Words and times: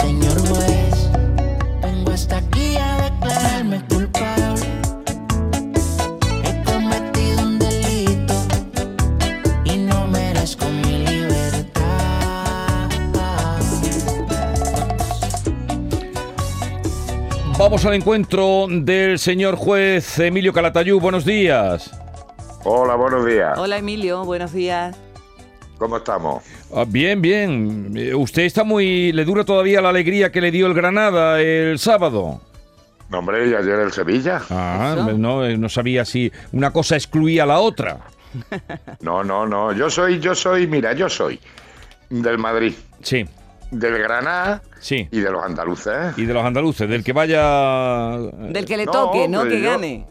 Señor 0.00 0.38
juez, 0.48 1.10
vengo 1.82 2.10
hasta 2.10 2.38
aquí 2.38 2.76
a 2.76 3.10
declararme 3.10 3.82
culpable. 3.88 4.66
He 6.44 6.64
cometido 6.64 7.42
un 7.42 7.58
delito 7.58 8.34
y 9.64 9.76
no 9.76 10.06
merezco 10.06 10.66
mi 10.66 10.98
libertad. 11.04 11.80
Vamos 17.58 17.84
al 17.84 17.94
encuentro 17.94 18.66
del 18.70 19.18
señor 19.18 19.56
juez 19.56 20.18
Emilio 20.18 20.52
Calatayú. 20.52 20.98
Buenos 20.98 21.24
días. 21.24 21.90
Hola, 22.64 22.94
buenos 22.94 23.26
días. 23.26 23.58
Hola 23.58 23.78
Emilio, 23.78 24.24
buenos 24.24 24.52
días. 24.52 24.96
¿Cómo 25.80 25.96
estamos? 25.96 26.44
Ah, 26.76 26.84
bien, 26.86 27.22
bien. 27.22 27.92
Eh, 27.96 28.14
Usted 28.14 28.42
está 28.42 28.64
muy... 28.64 29.12
¿Le 29.12 29.24
dura 29.24 29.44
todavía 29.46 29.80
la 29.80 29.88
alegría 29.88 30.30
que 30.30 30.42
le 30.42 30.50
dio 30.50 30.66
el 30.66 30.74
Granada 30.74 31.40
el 31.40 31.78
sábado? 31.78 32.38
No, 33.08 33.18
hombre, 33.20 33.48
y 33.48 33.54
ayer 33.54 33.78
el 33.80 33.90
Sevilla. 33.90 34.42
Ah, 34.50 35.06
no, 35.16 35.42
eh, 35.42 35.56
no 35.56 35.70
sabía 35.70 36.04
si 36.04 36.30
una 36.52 36.70
cosa 36.70 36.96
excluía 36.96 37.44
a 37.44 37.46
la 37.46 37.60
otra. 37.60 37.98
No, 39.00 39.24
no, 39.24 39.46
no. 39.46 39.72
Yo 39.72 39.88
soy, 39.88 40.20
yo 40.20 40.34
soy, 40.34 40.66
mira, 40.66 40.92
yo 40.92 41.08
soy 41.08 41.40
del 42.10 42.36
Madrid, 42.36 42.74
Sí, 43.02 43.24
del 43.70 43.98
Granada 43.98 44.60
sí. 44.80 45.08
y 45.10 45.20
de 45.20 45.30
los 45.30 45.42
andaluces. 45.42 46.16
Y 46.18 46.26
de 46.26 46.34
los 46.34 46.44
andaluces, 46.44 46.86
del 46.90 47.02
que 47.02 47.14
vaya... 47.14 48.18
Del 48.18 48.66
que 48.66 48.76
le 48.76 48.84
No, 48.84 48.92
toque, 48.92 49.26
¿no? 49.28 49.44
Que 49.44 49.62
yo- 49.62 49.70
gane. 49.70 50.06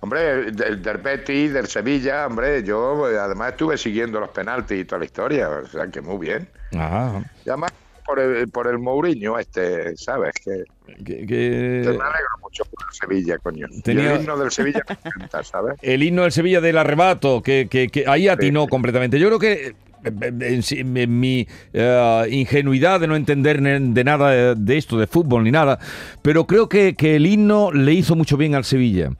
Hombre, 0.00 0.52
del, 0.52 0.82
del 0.82 0.96
Betis, 0.98 1.52
del 1.52 1.66
Sevilla, 1.66 2.26
hombre, 2.26 2.62
yo 2.62 3.10
eh, 3.10 3.18
además 3.18 3.52
estuve 3.52 3.78
siguiendo 3.78 4.20
los 4.20 4.28
penaltis 4.30 4.80
y 4.80 4.84
toda 4.84 4.98
la 5.00 5.04
historia, 5.06 5.48
o 5.48 5.66
sea 5.66 5.88
que 5.88 6.00
muy 6.00 6.18
bien. 6.26 6.48
Ah, 6.74 7.20
Y 7.44 7.48
además 7.48 7.72
por 8.04 8.20
el, 8.20 8.48
por 8.48 8.68
el 8.68 8.78
Mourinho 8.78 9.38
este, 9.38 9.96
¿sabes? 9.96 10.32
Que, 10.44 10.62
que- 11.04 11.26
que 11.26 11.80
me 11.84 11.88
alegro 11.90 12.28
mucho 12.40 12.62
por 12.66 12.86
el 12.88 12.94
Sevilla, 12.94 13.38
coño. 13.38 13.66
Y 13.70 13.80
Tenía- 13.80 14.12
el 14.14 14.20
himno 14.20 14.36
del 14.38 14.50
Sevilla 14.52 14.80
me 14.88 14.94
encanta, 15.06 15.42
¿sabes? 15.42 15.74
el 15.82 16.02
himno 16.02 16.22
del 16.22 16.30
Sevilla 16.32 16.60
del 16.60 16.78
arrebato, 16.78 17.42
que, 17.42 17.66
que- 17.68 17.88
que 17.88 18.04
ahí 18.06 18.28
atinó 18.28 18.68
completamente. 18.68 19.18
Yo 19.18 19.26
creo 19.28 19.38
que 19.40 19.74
eh, 20.04 20.32
en, 20.40 20.62
sí- 20.62 20.84
mi 20.84 21.48
eh, 21.72 22.26
ingenuidad 22.30 23.00
de 23.00 23.08
no 23.08 23.16
entender 23.16 23.60
de 23.60 24.04
nada 24.04 24.30
de, 24.30 24.54
de 24.56 24.76
esto, 24.76 24.98
de 24.98 25.06
fútbol 25.08 25.42
ni 25.42 25.50
nada, 25.50 25.80
pero 26.22 26.46
creo 26.46 26.68
que, 26.68 26.94
que 26.94 27.16
el 27.16 27.26
himno 27.26 27.72
le 27.72 27.92
hizo 27.92 28.14
mucho 28.14 28.36
bien 28.36 28.54
al 28.54 28.64
Sevilla. 28.64 29.10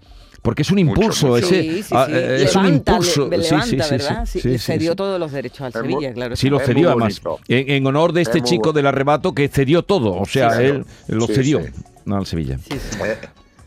Porque 0.47 0.63
es 0.63 0.71
un 0.71 0.79
impulso, 0.79 1.27
mucho. 1.27 1.39
ese, 1.45 1.61
Sí, 1.63 1.83
sí, 1.83 1.93
ah, 1.97 2.07
eh, 2.09 2.43
es 2.45 2.55
un 2.55 2.67
impulso. 2.69 3.29
le- 3.29 3.43
Sí, 3.43 3.51
levanta, 3.51 3.67
sí, 3.67 3.99
sí, 3.99 3.99
sí, 4.27 4.41
Sí, 4.41 4.49
sí, 4.53 4.59
cedió 4.59 4.93
sí. 4.93 4.97
todos 4.97 5.19
los 5.19 5.33
derechos 5.33 5.63
al 5.63 5.73
Sevilla, 5.73 6.13
claro. 6.15 6.37
Sí, 6.37 6.49
lo 6.49 6.61
cedió 6.61 6.91
además. 6.91 7.21
En, 7.49 7.69
en 7.69 7.87
honor 7.89 8.13
de 8.13 8.23
este 8.23 8.39
Es 8.39 8.45
chico 8.45 8.67
bueno. 8.67 8.73
del 8.75 8.87
arrebato 8.87 9.35
que 9.35 9.49
cedió 9.49 9.83
todo. 9.83 10.15
O 10.15 10.25
sea, 10.25 10.53
Sí, 10.53 10.63
él 10.63 10.85
lo 11.09 11.27
cedió 11.27 11.63
al 12.09 12.27
Sevilla. 12.27 12.59
Sí, 12.59 12.79
sí. 12.79 12.99
Eh, 13.05 13.19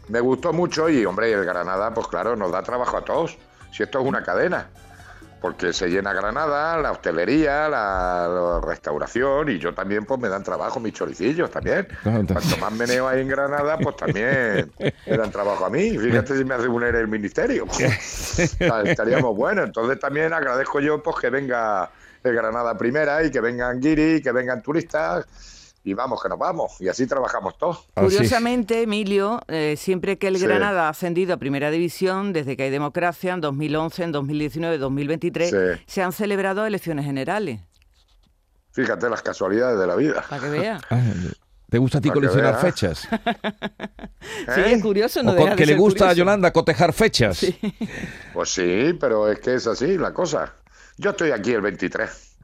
me 0.08 0.22
gustó 0.22 0.54
mucho 0.54 0.90
y, 0.90 1.04
hombre, 1.04 1.34
el 1.34 1.44
Granada, 1.44 1.94
pues 1.94 2.08
claro, 2.08 2.38
nos 2.38 2.50
da 2.50 2.64
trabajo 2.64 2.96
a 2.96 3.02
todos. 3.04 3.38
Si 3.74 3.84
esto 3.84 4.00
es 4.00 4.06
una 4.08 4.24
cadena. 4.24 4.70
Porque 5.42 5.72
se 5.72 5.88
llena 5.88 6.12
Granada, 6.12 6.78
la 6.78 6.92
hostelería, 6.92 7.70
la, 7.70 8.28
la 8.28 8.62
restauración 8.62 9.50
y 9.50 9.60
yo 9.60 9.74
también, 9.74 10.06
pues 10.06 10.20
me 10.20 10.28
dan 10.28 10.44
trabajo 10.44 10.80
mis 10.80 10.94
choricillos 10.94 11.50
también. 11.50 11.88
Cuanto 12.04 12.58
más 12.58 12.72
meneo 12.74 13.08
hay 13.08 13.22
en 13.22 13.28
Granada, 13.30 13.78
pues 13.78 13.96
también 13.96 14.72
me 14.80 15.18
dan 15.18 15.32
trabajo 15.32 15.66
a 15.66 15.70
mí. 15.70 15.98
Fíjate 15.98 16.38
si 16.38 16.44
me 16.44 16.56
hace 16.56 16.68
un 16.68 16.84
el 16.84 17.08
ministerio. 17.08 17.66
Estaríamos 18.86 19.36
buenos. 19.36 19.66
Entonces 19.66 20.00
también 20.00 20.34
agradezco 20.34 20.80
yo 20.80 21.02
pues 21.04 21.18
que 21.22 21.30
venga 21.30 21.90
el 22.24 22.34
Granada 22.34 22.78
primera 22.78 23.24
y 23.24 23.32
que 23.32 23.40
vengan 23.40 23.80
guiri, 23.80 24.22
que 24.22 24.32
vengan 24.32 24.62
turistas 24.62 25.26
y 25.90 25.94
vamos, 25.94 26.22
que 26.22 26.30
nos 26.30 26.40
vamos. 26.40 26.80
Y 26.80 26.88
así 26.88 27.06
trabajamos 27.08 27.58
todos. 27.58 27.86
Curiosamente, 27.96 28.82
Emilio, 28.84 29.42
eh, 29.48 29.76
siempre 29.78 30.18
que 30.18 30.28
el 30.28 30.38
Sí. 30.38 30.46
Granada 30.46 30.88
ha 30.88 30.90
ascendido 30.90 31.34
a 31.34 31.38
Primera 31.38 31.72
División, 31.72 32.32
desde 32.34 32.56
que 32.56 32.64
hay 32.64 32.70
democracia, 32.70 33.34
en 33.34 33.42
2011, 33.42 34.04
en 34.04 34.12
2019, 34.12 34.78
2023, 34.78 35.50
Sí. 35.50 35.84
se 35.88 36.02
han 36.04 36.12
celebrado 36.14 36.66
elecciones 36.66 37.06
generales. 37.06 37.62
Fíjate 38.72 39.10
las 39.10 39.22
casualidades 39.22 39.80
de 39.80 39.88
la 39.88 39.96
vida. 39.96 40.24
Para 40.30 40.42
que 40.44 40.50
vea. 40.50 40.80
Ah, 40.90 41.02
¿Te 41.70 41.78
gusta 41.78 41.98
a 42.00 42.02
ti 42.02 42.10
coleccionar 42.10 42.54
vea. 42.54 42.62
fechas? 42.62 43.08
Sí, 44.54 44.62
¿Eh? 44.62 44.74
es 44.74 44.82
curioso, 44.82 45.24
no 45.24 45.32
¿O 45.32 45.34
deja 45.34 45.48
con- 45.50 45.56
de 45.58 45.64
que 45.64 45.66
le 45.66 45.76
gusta 45.78 46.10
a. 46.10 46.14
Yolanda 46.14 46.52
cotejar 46.52 46.94
fechas? 46.94 47.46
Pues 48.34 48.50
sí, 48.50 48.94
pero 49.00 49.30
es 49.32 49.40
que 49.40 49.56
es 49.56 49.66
así 49.68 49.98
la 49.98 50.14
cosa. 50.14 50.54
Yo 50.98 51.12
estoy 51.12 51.32
aquí 51.32 51.52
el 51.54 51.62
23. 51.62 52.38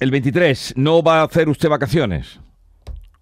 El 0.00 0.10
23, 0.10 0.74
¿no 0.76 1.02
va 1.02 1.20
a 1.20 1.24
hacer 1.24 1.48
usted 1.48 1.68
vacaciones? 1.68 2.38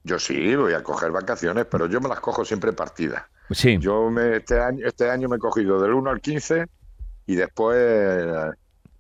Yo 0.04 0.18
sí, 0.18 0.54
voy 0.54 0.74
a 0.74 0.82
coger 0.82 1.10
vacaciones, 1.10 1.66
pero 1.70 1.86
yo 1.86 2.00
me 2.00 2.08
las 2.08 2.20
cojo 2.20 2.44
siempre 2.44 2.72
partidas. 2.72 3.24
Sí. 3.50 3.78
Yo 3.78 4.10
me, 4.10 4.36
este, 4.36 4.60
año, 4.60 4.86
este 4.86 5.10
año 5.10 5.28
me 5.28 5.36
he 5.36 5.38
cogido 5.38 5.80
del 5.80 5.94
1 5.94 6.10
al 6.10 6.20
15 6.20 6.66
y 7.26 7.34
después 7.34 7.76
eh, 7.80 8.50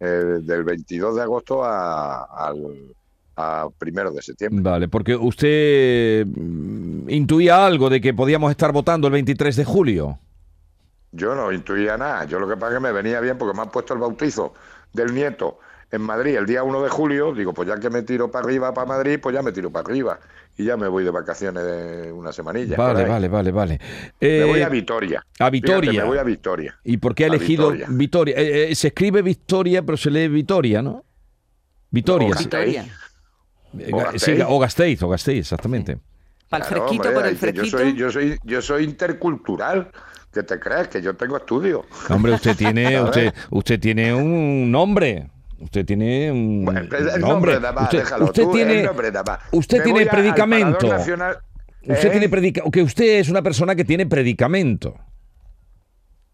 eh, 0.00 0.38
del 0.42 0.64
22 0.64 1.16
de 1.16 1.22
agosto 1.22 1.62
a, 1.62 2.24
al 2.24 2.94
a 3.36 3.68
primero 3.78 4.10
de 4.12 4.22
septiembre. 4.22 4.62
Vale, 4.62 4.88
porque 4.88 5.16
usted 5.16 6.26
mm, 6.26 7.10
intuía 7.10 7.66
algo 7.66 7.90
de 7.90 8.00
que 8.00 8.14
podíamos 8.14 8.50
estar 8.50 8.72
votando 8.72 9.06
el 9.08 9.12
23 9.12 9.56
de 9.56 9.64
julio. 9.64 10.18
Yo 11.12 11.34
no 11.34 11.52
intuía 11.52 11.96
nada. 11.96 12.24
Yo 12.24 12.38
lo 12.38 12.48
que 12.48 12.54
pasa 12.56 12.72
es 12.72 12.74
que 12.74 12.80
me 12.80 12.92
venía 12.92 13.20
bien 13.20 13.38
porque 13.38 13.56
me 13.56 13.62
han 13.62 13.70
puesto 13.70 13.94
el 13.94 14.00
bautizo 14.00 14.54
del 14.92 15.14
nieto 15.14 15.58
en 15.94 16.02
Madrid 16.02 16.36
el 16.36 16.46
día 16.46 16.62
1 16.62 16.82
de 16.82 16.88
julio. 16.88 17.32
Digo, 17.34 17.52
pues 17.54 17.68
ya 17.68 17.78
que 17.78 17.90
me 17.90 18.02
tiro 18.02 18.30
para 18.30 18.44
arriba, 18.44 18.72
para 18.74 18.86
Madrid, 18.86 19.18
pues 19.22 19.34
ya 19.34 19.42
me 19.42 19.52
tiro 19.52 19.70
para 19.70 19.86
arriba. 19.88 20.18
Y 20.56 20.64
ya 20.64 20.76
me 20.76 20.86
voy 20.88 21.02
de 21.04 21.10
vacaciones 21.10 21.64
de 21.64 22.12
una 22.12 22.32
semanilla. 22.32 22.76
Vale, 22.76 23.04
vale, 23.04 23.28
vale, 23.28 23.50
vale. 23.50 23.80
Me 24.20 24.28
Eh, 24.40 24.44
voy 24.44 24.62
a 24.62 24.68
Vitoria. 24.68 25.24
a 25.38 25.50
Vitoria. 25.50 25.90
Fíjate, 25.90 25.98
me 26.04 26.08
voy 26.08 26.18
a 26.18 26.22
Vitoria. 26.22 26.78
¿Y 26.84 26.96
por 26.98 27.14
qué 27.14 27.24
ha 27.24 27.26
a 27.26 27.30
elegido 27.30 27.70
Vitoria. 27.72 27.86
Vitoria? 27.90 28.34
Eh, 28.36 28.70
eh, 28.70 28.74
se 28.74 28.88
escribe 28.88 29.22
Victoria, 29.22 29.82
pero 29.82 29.96
se 29.96 30.10
lee 30.10 30.28
Vitoria, 30.28 30.80
¿no? 30.82 31.04
Vitoria. 31.90 32.28
No. 32.34 33.80
Eh, 33.80 33.90
o 33.92 33.96
ga- 33.98 34.12
Gasteiz. 34.12 34.22
sí, 34.22 34.42
o 34.46 34.58
Gasteiz, 34.58 35.02
o 35.02 35.08
Gasteiz, 35.08 35.38
exactamente. 35.40 35.98
Para 36.48 36.64
el 36.64 36.68
Claro, 36.68 36.82
fresquito, 36.84 37.08
hombre, 37.08 37.14
por 37.22 37.26
el 37.30 37.36
fresquito. 37.36 37.64
Yo 37.64 37.78
soy, 37.78 37.96
yo 37.96 38.10
soy, 38.12 38.38
yo 38.44 38.62
soy 38.62 38.84
intercultural. 38.84 39.90
¿Qué 40.32 40.42
te 40.42 40.58
crees? 40.58 40.88
Que 40.88 41.00
yo 41.02 41.14
tengo 41.14 41.36
estudio. 41.36 41.84
Hombre, 42.10 42.32
usted 42.32 42.56
tiene, 42.56 43.00
usted, 43.02 43.32
usted 43.50 43.80
tiene 43.80 44.14
un 44.14 44.70
nombre. 44.70 45.28
Usted 45.60 45.84
tiene 45.86 46.30
un 46.32 46.64
Bueno, 46.64 46.80
el 46.80 47.20
nombre. 47.20 47.56
usted 47.58 47.98
déjalo 47.98 48.24
usted 48.26 48.42
tú, 48.42 48.52
tiene, 48.52 48.80
el 48.80 48.86
nombre 48.86 49.12
usted 49.52 49.78
Me 49.78 49.84
tiene 49.84 50.06
predicamento. 50.06 50.88
Nacional, 50.88 51.38
Usted 51.82 52.08
¿eh? 52.08 52.10
tiene 52.10 52.28
predica 52.28 52.62
que 52.72 52.82
usted 52.82 53.18
es 53.20 53.28
una 53.28 53.42
persona 53.42 53.74
que 53.74 53.84
tiene 53.84 54.06
predicamento. 54.06 54.94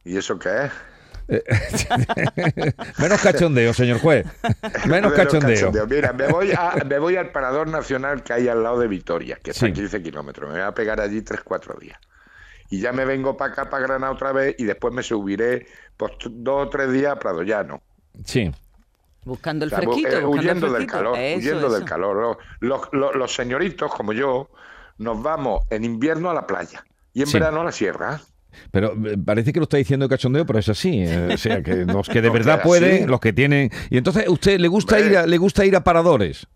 ¿Y 0.04 0.16
eso 0.16 0.38
qué 0.38 0.48
es? 0.66 0.72
Menos 2.98 3.20
cachondeo, 3.22 3.72
señor 3.72 3.98
juez. 4.00 4.26
Menos 4.42 4.86
Menos 4.86 5.12
cachondeo. 5.12 5.54
cachondeo. 5.54 5.86
Mira, 5.86 6.12
me 6.12 6.26
voy, 6.28 6.50
a- 6.52 6.72
me 6.86 6.98
voy 6.98 7.16
al 7.16 7.30
Parador 7.30 7.68
Nacional 7.68 8.22
que 8.22 8.32
hay 8.32 8.48
al 8.48 8.62
lado 8.62 8.78
de 8.80 8.88
Vitoria, 8.88 9.38
que 9.42 9.50
está 9.50 9.66
Sí. 9.66 9.72
a 9.72 9.74
15 9.74 10.02
kilómetros. 10.02 10.48
Me 10.50 10.56
voy 10.58 10.66
a 10.66 10.72
pegar 10.72 11.00
allí 11.00 11.22
3-4 11.22 11.78
días. 11.78 11.98
Y 12.68 12.80
ya 12.80 12.92
me 12.92 13.04
vengo 13.04 13.36
para 13.36 13.52
acá, 13.52 13.70
para 13.70 13.82
Granada 13.86 14.12
otra 14.12 14.32
vez, 14.32 14.54
y 14.58 14.64
después 14.64 14.94
me 14.94 15.02
subiré 15.02 15.66
pues, 15.96 16.12
dos 16.30 16.66
o 16.66 16.70
tres 16.70 16.92
días 16.92 17.12
a 17.12 17.18
Prado 17.18 17.42
Llano. 17.42 17.82
Sí. 18.24 18.50
Buscando 19.24 19.64
el 19.66 19.72
O 19.72 19.76
sea, 19.76 19.84
bu- 19.86 19.92
fresquito. 19.92 20.08
eh, 20.18 20.24
buscando 20.24 20.26
el 20.26 20.38
huyendo 20.38 20.72
del 20.72 20.86
calor, 20.86 21.18
Eso, 21.18 21.38
huyendo 21.38 21.70
del 21.70 21.84
calor. 21.84 22.16
Los, 22.16 22.36
los- 22.60 22.88
los- 22.92 23.14
los 23.16 23.34
señoritos, 23.34 23.92
como 23.94 24.12
yo, 24.12 24.48
nos 24.98 25.22
vamos 25.22 25.64
en 25.70 25.84
invierno 25.84 26.30
a 26.30 26.34
la 26.34 26.46
playa 26.46 26.84
y 27.12 27.20
en 27.22 27.26
Sí. 27.26 27.34
verano 27.34 27.60
a 27.60 27.64
la 27.64 27.72
sierra. 27.72 28.20
Pero 28.72 28.92
eh, 29.06 29.16
parece 29.24 29.52
que 29.52 29.60
lo 29.60 29.64
está 29.64 29.76
diciendo 29.76 30.06
de 30.06 30.10
cachondeo, 30.10 30.44
pero 30.46 30.58
es 30.58 30.68
así. 30.68 31.02
eh, 31.04 31.30
o 31.34 31.36
sea, 31.36 31.62
que 31.62 31.84
los 31.84 32.08
que 32.08 32.20
de 32.20 32.30
verdad 32.30 32.56
así. 32.60 32.66
pueden, 32.68 33.08
los 33.10 33.20
que 33.20 33.32
tienen. 33.32 33.70
Y 33.90 33.96
entonces, 33.98 34.26
¿usted 34.28 34.58
le 34.58 34.68
gusta 34.68 34.98
ir 34.98 35.16
a, 35.16 35.26
le 35.26 35.38
gusta 35.38 35.64
ir 35.64 35.76
a 35.76 35.84
paradores? 35.84 36.46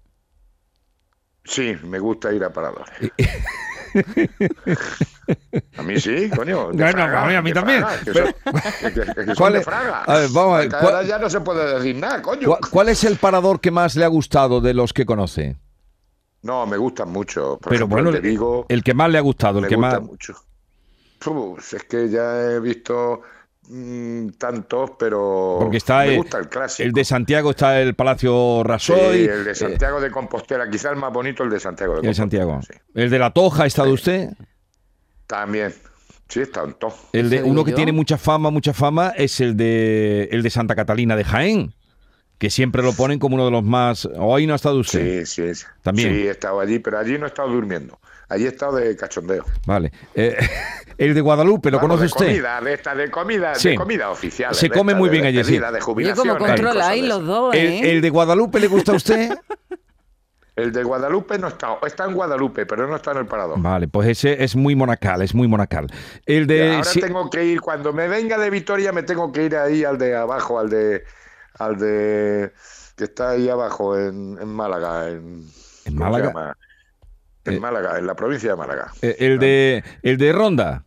Sí, 1.44 1.76
me 1.84 1.98
gusta 1.98 2.32
ir 2.32 2.42
a 2.42 2.50
paradores. 2.52 2.90
A 5.76 5.82
mí 5.82 5.98
sí, 6.00 6.28
coño. 6.30 6.68
de 6.72 6.82
Bueno, 6.82 6.92
Fraga, 6.92 7.22
a 7.22 7.26
mí- 7.28 7.34
a 7.34 7.42
mí 7.42 7.50
de 7.50 7.54
también, 7.54 7.80
Fraga, 7.80 7.98
que 8.04 8.12
pero- 8.12 8.26
son- 8.26 8.34
que- 8.80 8.92
que- 9.00 9.14
que 9.14 9.24
son 9.26 9.34
¿Cuál 9.36 9.52
de 9.54 9.58
es? 9.60 9.64
Fraga. 9.64 10.02
A 10.04 10.18
ver, 10.18 10.28
vamos 10.32 10.54
a 10.54 10.58
ver, 10.58 10.66
Acá 10.68 10.80
¿cuál- 10.80 10.94
ahora 10.96 11.06
ya 11.08 11.18
no 11.18 11.30
se 11.30 11.40
puede 11.40 11.74
decir 11.78 11.96
nada, 11.96 12.22
coño. 12.22 12.46
¿Cuál, 12.48 12.60
cuál 12.70 12.88
es 12.90 13.04
el 13.04 13.16
parador 13.16 13.60
que 13.60 13.70
más 13.70 13.96
le 13.96 14.04
ha 14.04 14.08
gustado 14.08 14.60
de 14.60 14.74
los 14.74 14.92
que 14.92 15.04
conoce? 15.06 15.56
No, 16.42 16.66
me 16.66 16.76
gustan 16.76 17.10
mucho. 17.10 17.58
Por 17.58 17.70
Pero 17.70 17.74
ejemplo, 17.76 17.96
bueno, 17.96 18.08
el 18.10 18.22
de 18.22 18.28
Vigo 18.28 18.66
el 18.68 18.82
que 18.82 18.92
más 18.94 19.10
le 19.10 19.18
ha 19.18 19.22
gustado, 19.22 19.58
el 19.58 19.62
me 19.62 19.68
que 19.68 19.76
gusta 19.76 20.00
más. 20.00 20.02
mucho. 20.08 20.34
Uf, 21.26 21.72
es 21.74 21.84
que 21.84 22.10
ya 22.10 22.50
he 22.52 22.60
visto 22.60 23.22
mm, 23.66 24.28
tantos, 24.36 24.90
pero 24.98 25.56
Porque 25.58 25.78
está 25.78 26.00
me 26.00 26.10
el, 26.12 26.16
gusta 26.18 26.36
el 26.38 26.50
clásico. 26.50 26.86
el 26.86 26.92
de 26.92 27.02
Santiago, 27.02 27.48
está 27.52 27.80
el 27.80 27.94
Palacio 27.94 28.58
Sí, 28.58 28.68
Rasoy. 28.68 29.24
el 29.24 29.44
de 29.46 29.52
eh, 29.52 29.54
Santiago 29.54 30.02
de 30.02 30.10
Compostela, 30.10 30.68
quizá 30.68 30.90
el 30.90 30.96
más 30.96 31.10
bonito 31.10 31.42
el 31.44 31.48
de 31.48 31.58
Santiago 31.58 31.94
de 31.94 32.00
el 32.00 32.06
de. 32.08 32.14
Santiago. 32.14 32.60
sí. 32.60 32.74
El 32.94 33.08
de 33.08 33.18
La 33.18 33.30
Toja, 33.30 33.62
¿ha 33.62 33.66
estado 33.66 33.90
usted? 33.90 34.28
También. 35.26 35.74
Sí, 36.28 36.40
está 36.40 36.62
en 36.64 36.74
todo. 36.74 36.94
El 37.12 37.30
de 37.30 37.42
uno 37.42 37.64
que 37.64 37.72
tiene 37.72 37.92
mucha 37.92 38.16
fama, 38.18 38.50
mucha 38.50 38.72
fama, 38.72 39.12
es 39.16 39.40
el 39.40 39.56
de 39.56 40.28
el 40.32 40.42
de 40.42 40.50
Santa 40.50 40.74
Catalina 40.74 41.16
de 41.16 41.24
Jaén. 41.24 41.74
que 42.38 42.50
siempre 42.50 42.82
lo 42.82 42.92
ponen 42.92 43.18
como 43.18 43.36
uno 43.36 43.44
de 43.46 43.50
los 43.52 43.62
más... 43.62 44.06
Hoy 44.18 44.46
no 44.46 44.52
ha 44.52 44.56
estado 44.56 44.78
usted. 44.80 45.24
Sí, 45.24 45.44
sí, 45.46 45.54
sí. 45.54 45.64
También. 45.82 46.12
Sí, 46.12 46.26
he 46.26 46.30
estado 46.30 46.60
allí, 46.60 46.78
pero 46.78 46.98
allí 46.98 47.16
no 47.16 47.24
he 47.26 47.28
estado 47.28 47.48
durmiendo. 47.48 47.98
Allí 48.28 48.44
he 48.44 48.48
estado 48.48 48.76
de 48.76 48.96
cachondeo. 48.96 49.44
Vale. 49.66 49.92
Eh, 50.14 50.36
el 50.98 51.14
de 51.14 51.20
Guadalupe, 51.20 51.70
¿lo 51.70 51.78
conoce 51.78 52.00
de 52.00 52.06
usted? 52.06 52.26
Comida, 52.26 52.60
de 52.60 52.72
esta, 52.74 52.94
de 52.94 53.10
comida, 53.10 53.54
Sí. 53.54 53.70
de 53.70 53.74
comida 53.76 54.10
oficial. 54.10 54.54
Se 54.54 54.68
de 54.68 54.74
come 54.74 54.92
esta, 54.92 54.98
muy 54.98 55.08
de 55.08 55.12
bien 55.12 55.26
allí, 55.26 55.44
sí. 55.44 55.58
De 55.58 55.80
jubilación. 55.80 56.28
como 56.28 56.46
controláis 56.46 57.04
los 57.04 57.24
dos, 57.24 57.54
El, 57.54 57.66
¿eh? 57.66 57.90
el 57.92 58.00
de 58.02 58.10
Guadalupe 58.10 58.60
le 58.60 58.66
gusta 58.66 58.92
a 58.92 58.96
usted? 58.96 59.30
El 60.56 60.70
de 60.72 60.84
Guadalupe 60.84 61.36
no 61.38 61.48
está, 61.48 61.78
está 61.84 62.04
en 62.04 62.14
Guadalupe, 62.14 62.64
pero 62.64 62.86
no 62.86 62.94
está 62.96 63.10
en 63.10 63.18
el 63.18 63.26
parador. 63.26 63.60
Vale, 63.60 63.88
pues 63.88 64.08
ese 64.08 64.42
es 64.44 64.54
muy 64.54 64.76
monacal, 64.76 65.20
es 65.22 65.34
muy 65.34 65.48
monacal. 65.48 65.88
El 66.26 66.46
de... 66.46 66.76
Ahora 66.76 66.90
tengo 66.92 67.28
que 67.28 67.44
ir, 67.44 67.60
cuando 67.60 67.92
me 67.92 68.06
venga 68.06 68.38
de 68.38 68.50
Vitoria, 68.50 68.92
me 68.92 69.02
tengo 69.02 69.32
que 69.32 69.44
ir 69.46 69.56
ahí 69.56 69.82
al 69.84 69.98
de 69.98 70.14
abajo, 70.14 70.60
al 70.60 70.70
de. 70.70 71.02
al 71.58 71.76
de. 71.76 72.52
que 72.96 73.04
está 73.04 73.30
ahí 73.30 73.48
abajo 73.48 73.98
en, 73.98 74.38
en 74.40 74.48
Málaga. 74.48 75.08
En, 75.10 75.44
¿En 75.86 75.96
¿cómo 75.96 76.16
se 76.16 76.22
Málaga? 76.22 76.56
En 77.46 77.54
Eh. 77.54 77.60
Málaga, 77.60 77.98
en 77.98 78.06
la 78.06 78.14
provincia 78.14 78.50
de 78.50 78.56
Málaga. 78.56 78.92
eh, 79.02 79.16
el 79.18 79.38
de 79.40 79.82
el 80.02 80.16
de 80.18 80.32
Ronda. 80.32 80.84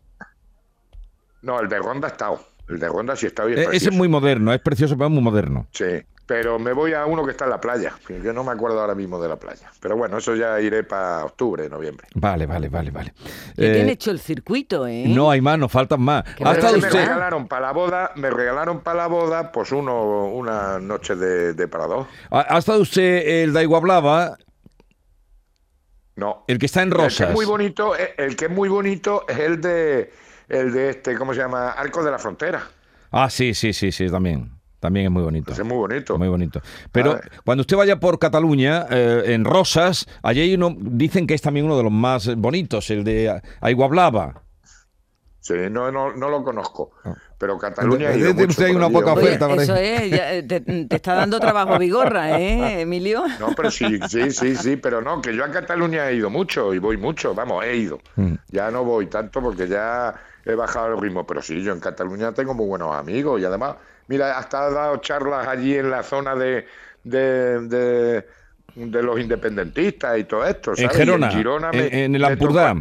No, 1.41 1.59
el 1.59 1.67
de 1.69 1.77
Ronda 1.79 2.07
ha 2.07 2.11
estado. 2.11 2.39
El 2.69 2.79
de 2.79 2.87
Ronda 2.87 3.15
sí 3.15 3.25
está 3.27 3.43
bien. 3.45 3.59
Eh, 3.59 3.67
ese 3.73 3.89
es 3.89 3.95
muy 3.95 4.07
moderno, 4.07 4.53
es 4.53 4.59
precioso, 4.61 4.95
pero 4.97 5.07
es 5.07 5.13
muy 5.13 5.23
moderno. 5.23 5.67
Sí, 5.71 5.85
pero 6.27 6.59
me 6.59 6.73
voy 6.73 6.93
a 6.93 7.05
uno 7.05 7.23
que 7.25 7.31
está 7.31 7.45
en 7.45 7.51
la 7.51 7.59
playa, 7.61 7.93
yo 8.23 8.33
no 8.33 8.43
me 8.43 8.51
acuerdo 8.51 8.79
ahora 8.81 8.93
mismo 8.93 9.19
de 9.19 9.29
la 9.29 9.37
playa. 9.37 9.71
Pero 9.79 9.95
bueno, 9.95 10.17
eso 10.17 10.35
ya 10.35 10.59
iré 10.59 10.83
para 10.83 11.23
octubre, 11.25 11.67
noviembre. 11.69 12.07
Vale, 12.13 12.45
vale, 12.45 12.67
vale, 12.69 12.91
vale. 12.91 13.13
Eh, 13.55 13.87
hecho 13.89 14.11
el 14.11 14.19
circuito, 14.19 14.85
¿eh? 14.85 15.05
no 15.07 15.31
hay 15.31 15.39
más, 15.41 15.57
nos 15.57 15.71
faltan 15.71 16.01
más. 16.01 16.25
¿Ha 16.27 16.35
Pero 16.37 16.51
estado 16.51 16.75
es 16.75 16.75
que 16.75 16.81
me 16.81 16.87
usted? 16.87 17.05
regalaron 17.05 17.47
para 17.47 17.67
la 17.67 17.71
boda, 17.71 18.11
me 18.15 18.29
regalaron 18.29 18.81
para 18.81 18.97
la 18.97 19.07
boda, 19.07 19.51
pues 19.53 19.71
uno, 19.71 20.25
una 20.25 20.79
noche 20.79 21.15
de, 21.15 21.53
de 21.53 21.67
parador. 21.69 22.07
¿Ha, 22.29 22.55
ha 22.55 22.57
estado 22.59 22.81
usted 22.81 23.43
el 23.43 23.53
de 23.53 23.63
Iguablava, 23.63 24.37
No. 26.17 26.43
el 26.47 26.57
que 26.59 26.65
está 26.65 26.81
en 26.81 26.89
El 26.89 26.97
que 26.97 27.03
Rosas? 27.03 27.29
es 27.29 27.33
muy 27.35 27.45
bonito, 27.45 27.95
eh, 27.95 28.15
el 28.17 28.35
que 28.35 28.45
es 28.45 28.51
muy 28.51 28.67
bonito 28.69 29.23
es 29.29 29.39
el 29.39 29.61
de 29.61 30.11
el 30.49 30.73
de 30.73 30.89
este, 30.89 31.15
¿cómo 31.17 31.33
se 31.33 31.39
llama? 31.41 31.71
Arco 31.71 32.03
de 32.03 32.11
la 32.11 32.17
Frontera. 32.19 32.63
Ah, 33.11 33.29
sí, 33.29 33.53
sí, 33.53 33.71
sí, 33.73 33.91
sí, 33.91 34.09
también. 34.09 34.56
También 34.87 35.07
es 35.07 35.11
muy 35.11 35.21
bonito. 35.21 35.51
Ese 35.51 35.63
es 35.63 35.67
muy 35.67 35.75
bonito. 35.75 36.17
Muy 36.17 36.29
bonito. 36.29 36.61
Pero 36.93 37.19
cuando 37.43 37.59
usted 37.61 37.75
vaya 37.75 37.99
por 37.99 38.19
Cataluña, 38.19 38.85
eh, 38.89 39.33
en 39.33 39.43
Rosas, 39.43 40.07
allí 40.23 40.39
hay 40.39 40.53
uno, 40.53 40.73
dicen 40.79 41.27
que 41.27 41.33
es 41.33 41.41
también 41.41 41.65
uno 41.65 41.75
de 41.75 41.83
los 41.83 41.91
más 41.91 42.33
bonitos, 42.37 42.89
el 42.89 43.03
de 43.03 43.41
Aiguablava. 43.59 44.43
Sí, 45.41 45.55
no, 45.69 45.91
no, 45.91 46.13
no 46.13 46.29
lo 46.29 46.41
conozco. 46.41 46.91
Ah. 47.03 47.15
Pero 47.37 47.57
Cataluña. 47.57 48.11
de 48.11 48.33
mucho 48.33 48.47
usted 48.47 48.67
hay 48.67 48.75
una 48.75 48.89
poca. 48.89 49.11
Oye, 49.11 49.23
oferta, 49.23 49.53
eso 49.55 49.75
es, 49.75 50.09
ya, 50.09 50.33
eh, 50.33 50.43
te, 50.43 50.61
te 50.61 50.95
está 50.95 51.15
dando 51.15 51.37
trabajo 51.37 51.77
Vigorra, 51.77 52.39
¿eh, 52.39 52.81
Emilio? 52.81 53.25
No, 53.41 53.49
pero 53.57 53.69
sí, 53.69 53.99
sí, 54.07 54.31
sí, 54.31 54.55
sí, 54.55 54.77
pero 54.77 55.01
no, 55.01 55.21
que 55.21 55.35
yo 55.35 55.43
a 55.43 55.51
Cataluña 55.51 56.09
he 56.09 56.15
ido 56.15 56.29
mucho 56.29 56.73
y 56.73 56.79
voy 56.79 56.95
mucho, 56.95 57.35
vamos, 57.35 57.65
he 57.65 57.75
ido. 57.75 57.99
Mm. 58.15 58.35
Ya 58.51 58.71
no 58.71 58.85
voy 58.85 59.07
tanto 59.07 59.41
porque 59.41 59.67
ya 59.67 60.15
he 60.45 60.55
bajado 60.55 60.95
el 60.95 61.01
ritmo, 61.01 61.27
pero 61.27 61.41
sí, 61.41 61.61
yo 61.61 61.73
en 61.73 61.81
Cataluña 61.81 62.31
tengo 62.31 62.53
muy 62.53 62.65
buenos 62.65 62.95
amigos 62.95 63.41
y 63.41 63.45
además, 63.45 63.75
mira, 64.07 64.37
hasta 64.37 64.67
he 64.69 64.73
dado 64.73 64.97
charlas 64.97 65.47
allí 65.47 65.75
en 65.75 65.89
la 65.89 66.03
zona 66.03 66.35
de, 66.35 66.65
de, 67.03 67.59
de, 67.67 68.27
de 68.75 69.03
los 69.03 69.19
independentistas 69.19 70.17
y 70.17 70.23
todo 70.25 70.45
esto, 70.45 70.71
En 70.71 70.77
¿sabes? 70.77 70.95
Y 70.95 70.97
Gerona, 70.99 71.29
Girona 71.31 71.69
en- 71.73 71.93
en 71.93 72.15
el 72.15 72.23
Ampurdá. 72.25 72.75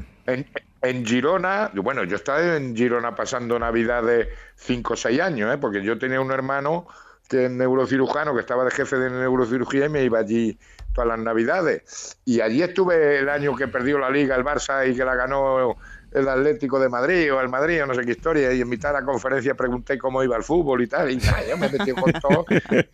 en 0.82 1.05
Girona, 1.06 1.70
bueno, 1.75 2.05
yo 2.05 2.17
estaba 2.17 2.56
en 2.56 2.76
Girona 2.76 3.14
pasando 3.14 3.58
Navidad 3.58 4.02
de 4.05 4.28
5 4.56 4.93
o 4.93 4.96
6 4.96 5.20
años, 5.20 5.52
¿eh? 5.55 5.58
porque 5.58 5.82
yo 5.82 5.99
tenía 5.99 6.20
un 6.20 6.31
hermano 6.31 6.87
que 7.28 7.46
es 7.46 7.50
neurocirujano, 7.50 8.34
que 8.34 8.40
estaba 8.40 8.64
de 8.64 8.70
jefe 8.70 8.96
de 8.96 9.11
neurocirugía 9.11 9.87
y 9.87 9.88
me 9.88 10.05
iba 10.05 10.20
allí 10.20 10.56
todas 10.94 11.08
las 11.08 11.19
Navidades. 11.19 12.17
Y 12.25 12.40
allí 12.40 12.62
estuve 12.62 13.19
el 13.19 13.28
año 13.28 13.56
que 13.56 13.67
perdió 13.67 13.99
la 13.99 14.11
Liga 14.11 14.37
el 14.37 14.44
Barça 14.44 14.88
y 14.88 14.94
que 14.96 15.05
la 15.05 15.17
ganó 15.17 15.76
el 16.16 16.28
Atlético 16.28 16.80
de 16.80 16.88
Madrid 16.88 17.32
o 17.32 17.40
el 17.40 17.48
Madrid 17.48 17.82
o 17.82 17.86
no 17.86 17.94
sé 17.94 18.02
qué 18.04 18.12
historia. 18.12 18.52
Y 18.52 18.60
en 18.62 18.68
mitad 18.68 18.88
de 18.92 19.00
la 19.00 19.04
conferencia 19.04 19.54
pregunté 19.54 19.98
cómo 19.98 20.22
iba 20.24 20.36
el 20.36 20.42
fútbol 20.42 20.82
y 20.82 20.86
tal. 20.86 21.10
Y 21.10 21.16
nada, 21.16 21.38
yo 21.48 21.56
me 21.58 21.68
metí 21.68 21.92
con 21.92 22.12
todo 22.14 22.44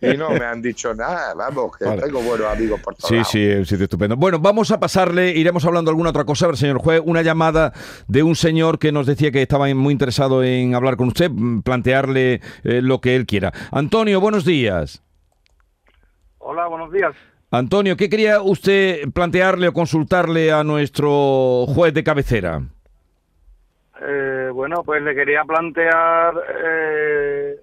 y 0.01 0.17
no 0.17 0.29
me 0.31 0.45
han 0.45 0.61
dicho 0.61 0.93
nada. 0.93 1.33
Vamos, 1.33 1.77
que 1.77 1.85
Vale. 1.85 2.01
tengo 2.01 2.21
buenos 2.21 2.47
amigos 2.47 2.79
por 2.81 2.95
todos 2.95 3.07
Sí, 3.07 3.15
lados. 3.15 3.29
sí, 3.29 3.43
el 3.43 3.65
sitio 3.65 3.85
estupendo. 3.85 4.17
Bueno, 4.17 4.39
vamos 4.39 4.71
a 4.71 4.79
pasarle, 4.79 5.29
iremos 5.31 5.63
hablando 5.65 5.89
alguna 5.89 6.09
otra 6.09 6.25
cosa, 6.25 6.45
a 6.45 6.49
ver, 6.49 6.57
señor 6.57 6.79
juez, 6.79 7.01
una 7.05 7.21
llamada 7.21 7.73
de 8.07 8.23
un 8.23 8.35
señor 8.35 8.77
que 8.77 8.91
nos 8.91 9.05
decía 9.07 9.31
que 9.31 9.41
estaba 9.41 9.73
muy 9.73 9.93
interesado 9.93 10.43
en 10.43 10.75
hablar 10.75 10.97
con 10.97 11.07
usted, 11.07 11.31
mm, 11.31 11.61
plantearle 11.61 12.41
eh, 12.63 12.81
lo 12.81 12.99
que 12.99 13.15
él 13.15 13.25
quiera. 13.25 13.53
Antonio, 13.71 14.19
buenos 14.19 14.43
días. 14.45 15.01
Hola, 16.39 16.67
buenos 16.67 16.91
días. 16.91 17.13
Antonio, 17.51 17.95
¿qué 17.95 18.09
quería 18.09 18.41
usted 18.41 19.09
plantearle 19.13 19.67
o 19.67 19.73
consultarle 19.73 20.51
a 20.51 20.63
nuestro 20.63 21.65
juez 21.67 21.93
de 21.93 22.03
cabecera? 22.03 22.63
Eh, 24.01 24.49
bueno, 24.51 24.83
pues 24.83 25.01
le 25.03 25.13
quería 25.13 25.43
plantear 25.43 26.33
eh, 26.63 27.57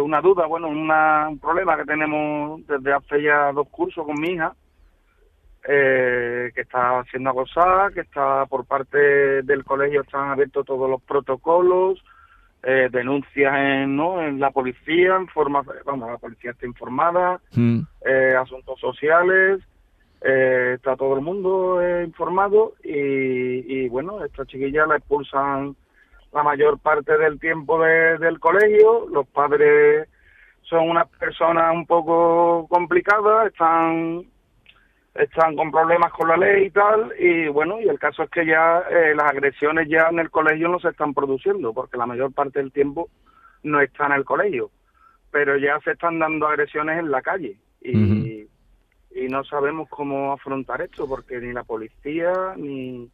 una 0.00 0.20
duda, 0.20 0.46
bueno, 0.46 0.68
una- 0.68 1.28
un 1.28 1.38
problema 1.40 1.76
que 1.76 1.84
tenemos 1.84 2.64
desde 2.66 2.92
hace 2.92 3.22
ya 3.22 3.50
dos 3.52 3.68
cursos 3.68 4.06
con 4.06 4.18
mi 4.20 4.28
hija, 4.34 4.54
eh, 5.66 6.50
que 6.54 6.60
está 6.62 7.04
siendo 7.10 7.30
acosada, 7.30 7.90
que 7.90 8.00
está 8.00 8.46
por 8.46 8.64
parte 8.66 9.42
del 9.42 9.64
colegio, 9.64 10.02
están 10.02 10.30
abiertos 10.30 10.66
todos 10.66 10.88
los 10.90 11.02
protocolos, 11.02 12.02
eh, 12.64 12.88
denuncias 12.90 13.52
en, 13.56 13.96
¿no? 13.96 14.20
en 14.22 14.38
la 14.40 14.50
policía, 14.50 15.16
en 15.16 15.26
forma, 15.28 15.62
vamos, 15.84 16.10
la 16.10 16.18
policía 16.18 16.52
está 16.52 16.66
informada, 16.66 17.40
Mm, 17.56 17.80
eh, 18.04 18.34
asuntos 18.36 18.78
sociales, 18.80 19.60
eh, 20.24 20.74
está 20.76 20.96
todo 20.96 21.14
el 21.16 21.20
mundo 21.22 21.80
eh, 21.82 22.04
informado 22.04 22.74
y, 22.84 22.92
y, 23.84 23.88
bueno, 23.88 24.24
esta 24.24 24.44
chiquilla 24.46 24.86
la 24.86 24.96
expulsan 24.96 25.74
la 26.32 26.42
mayor 26.42 26.78
parte 26.78 27.16
del 27.18 27.38
tiempo 27.40 27.80
de- 27.82 28.18
del 28.18 28.38
colegio, 28.40 29.06
los 29.10 29.26
padres 29.28 30.08
son 30.62 30.88
unas 30.88 31.08
personas 31.18 31.74
un 31.74 31.86
poco 31.86 32.66
complicadas, 32.68 33.48
están 33.48 34.24
están 35.14 35.54
con 35.56 35.70
problemas 35.70 36.10
con 36.12 36.26
la 36.28 36.38
ley 36.38 36.66
y 36.66 36.70
tal, 36.70 37.12
y 37.18 37.46
bueno, 37.48 37.78
y 37.82 37.86
el 37.88 37.98
caso 37.98 38.22
es 38.22 38.30
que 38.30 38.46
ya 38.46 38.82
eh, 38.90 39.14
las 39.14 39.30
agresiones 39.30 39.86
ya 39.86 40.08
en 40.08 40.18
el 40.20 40.30
colegio 40.30 40.68
no 40.68 40.78
se 40.80 40.88
están 40.88 41.12
produciendo, 41.12 41.74
porque 41.74 41.98
la 41.98 42.06
mayor 42.06 42.32
parte 42.32 42.60
del 42.60 42.72
tiempo 42.72 43.10
no 43.62 43.78
está 43.82 44.06
en 44.06 44.12
el 44.12 44.24
colegio, 44.24 44.70
pero 45.30 45.58
ya 45.58 45.78
se 45.80 45.90
están 45.90 46.18
dando 46.18 46.46
agresiones 46.46 46.98
en 46.98 47.10
la 47.10 47.20
calle, 47.20 47.56
y, 47.82 47.92
y 49.14 49.28
no 49.28 49.44
sabemos 49.44 49.88
cómo 49.88 50.32
afrontar 50.32 50.82
esto, 50.82 51.06
porque 51.08 51.38
ni 51.40 51.52
la 51.52 51.64
policía, 51.64 52.54
ni, 52.56 53.10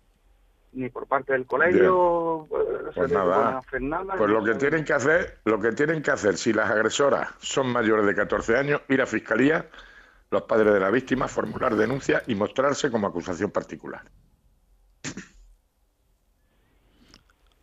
ni 0.73 0.89
por 0.91 1.06
parte 1.06 1.33
del 1.33 1.47
colegio 1.47 2.47
Pues 2.49 2.67
se 2.95 3.14
nada. 3.14 3.35
pueden 3.37 3.57
hacer 3.57 3.83
nada. 3.83 4.14
Pues 4.17 4.31
lo 4.31 4.45
que 4.45 4.55
tienen 4.55 4.85
que 4.85 4.93
hacer, 4.93 5.38
lo 5.45 5.59
que 5.61 5.73
tienen 5.73 6.02
que 6.02 6.11
hacer, 6.11 6.37
si 6.37 6.52
las 6.52 6.71
agresoras 6.71 7.31
son 7.38 7.73
mayores 7.73 8.07
de 8.07 8.14
14 8.14 8.57
años, 8.57 8.83
ir 8.88 9.00
a 9.02 9.07
fiscalía, 9.07 9.69
los 10.31 10.43
padres 10.43 10.73
de 10.75 10.81
la 10.81 10.90
víctima, 10.90 11.26
formular 11.26 11.75
denuncia 11.75 12.23
y 12.26 12.35
mostrarse 12.35 12.90
como 12.90 13.07
acusación 13.07 13.50
particular. 13.50 14.02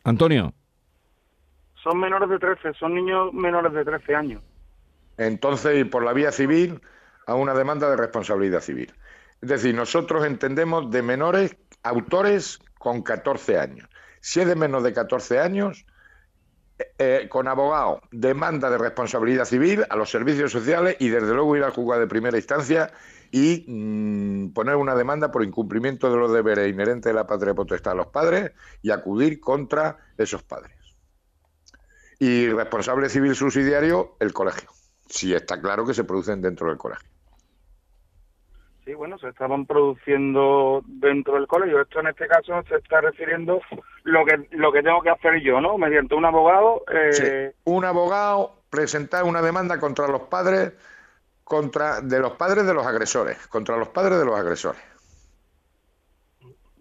Antonio, 0.04 0.54
Son 1.84 2.00
menores 2.00 2.30
de 2.30 2.40
13, 2.40 2.74
son 2.74 2.96
niños 2.96 3.34
menores 3.34 3.74
de 3.74 3.86
13 3.86 4.16
años. 4.16 4.44
Entonces, 5.18 5.76
ir 5.78 5.90
por 5.90 6.04
la 6.04 6.14
vía 6.14 6.32
civil 6.32 6.82
a 7.26 7.36
una 7.36 7.54
demanda 7.54 7.90
de 7.90 7.98
responsabilidad 7.98 8.62
civil. 8.62 8.94
Es 9.42 9.50
decir, 9.50 9.76
nosotros 9.76 10.26
entendemos 10.26 10.90
de 10.92 11.02
menores 11.02 11.56
autores 11.84 12.60
con 12.78 13.02
14 13.02 13.60
años. 13.60 13.90
Si 14.22 14.40
es 14.40 14.48
de 14.48 14.56
menos 14.56 14.84
de 14.84 14.94
14 14.94 15.40
años, 15.40 15.86
eh, 16.78 16.94
eh, 16.98 17.28
con 17.30 17.48
abogado, 17.48 18.02
demanda 18.12 18.70
de 18.70 18.78
responsabilidad 18.78 19.46
civil 19.46 19.86
a 19.90 19.96
los 19.96 20.10
servicios 20.10 20.52
sociales 20.52 20.98
y 21.00 21.10
desde 21.10 21.34
luego 21.34 21.56
ir 21.56 21.64
al 21.64 21.72
juzgado 21.72 22.02
de 22.02 22.08
primera 22.08 22.38
instancia 22.38 22.92
y 23.32 23.66
mm, 23.68 24.54
poner 24.54 24.76
una 24.76 24.96
demanda 24.96 25.32
por 25.32 25.44
incumplimiento 25.44 26.12
de 26.12 26.18
los 26.18 26.34
deberes 26.34 26.70
inherentes 26.70 27.12
de 27.12 27.14
la 27.14 27.28
patria 27.28 27.54
potestad 27.54 27.94
a 27.94 27.96
los 27.96 28.08
padres 28.08 28.52
y 28.82 28.92
acudir 28.92 29.40
contra 29.40 29.98
esos 30.18 30.44
padres. 30.44 30.74
Y 32.20 32.50
responsable 32.50 33.10
civil 33.10 33.36
subsidiario, 33.36 34.16
el 34.20 34.34
colegio, 34.34 34.70
si 35.08 35.34
está 35.34 35.62
claro 35.62 35.86
que 35.86 35.94
se 35.94 36.04
producen 36.04 36.42
dentro 36.42 36.68
del 36.68 36.78
colegio. 36.78 37.15
Sí, 38.86 38.94
bueno, 38.94 39.18
se 39.18 39.30
estaban 39.30 39.66
produciendo 39.66 40.82
dentro 40.86 41.34
del 41.34 41.48
colegio. 41.48 41.82
Esto 41.82 42.02
en 42.02 42.08
este 42.08 42.28
caso 42.28 42.62
se 42.70 42.76
está 42.76 43.02
refiriendo 43.02 43.60
lo 44.04 44.24
que 44.26 44.48
lo 44.52 44.72
que 44.72 44.84
tengo 44.84 45.02
que 45.02 45.10
hacer 45.10 45.42
yo, 45.42 45.60
¿no? 45.60 45.78
Mediante 45.78 46.14
un 46.14 46.24
abogado. 46.26 46.84
Eh, 46.94 47.12
Sí. 47.12 47.60
Un 47.64 47.84
abogado 47.84 48.62
presentar 48.70 49.24
una 49.24 49.42
demanda 49.42 49.80
contra 49.80 50.08
los 50.08 50.22
padres, 50.24 50.74
contra 51.44 52.00
de 52.02 52.20
los 52.20 52.34
padres 52.34 52.66
de 52.68 52.74
los 52.76 52.86
agresores, 52.86 53.48
contra 53.48 53.76
los 53.78 53.88
padres 53.88 54.20
de 54.20 54.26
los 54.26 54.38
agresores. 54.40 54.82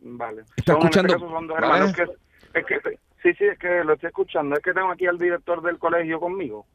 Vale. 0.02 0.42
¿Está 0.56 0.74
Son, 0.74 0.82
en 0.82 0.88
este 0.88 1.00
escuchando? 1.00 1.14
caso 1.14 1.30
son 1.30 1.46
dos 1.46 1.56
Vale. 1.60 1.66
hermanos 1.72 1.96
que, 1.96 2.58
es 2.58 2.66
que 2.66 2.80
sí, 3.22 3.32
sí, 3.38 3.44
es 3.46 3.58
que 3.58 3.82
lo 3.82 3.94
estoy 3.94 4.08
escuchando. 4.08 4.56
Es 4.56 4.62
que 4.62 4.74
tengo 4.74 4.90
aquí 4.90 5.06
al 5.06 5.18
director 5.18 5.62
del 5.62 5.78
colegio 5.78 6.20
conmigo. 6.20 6.66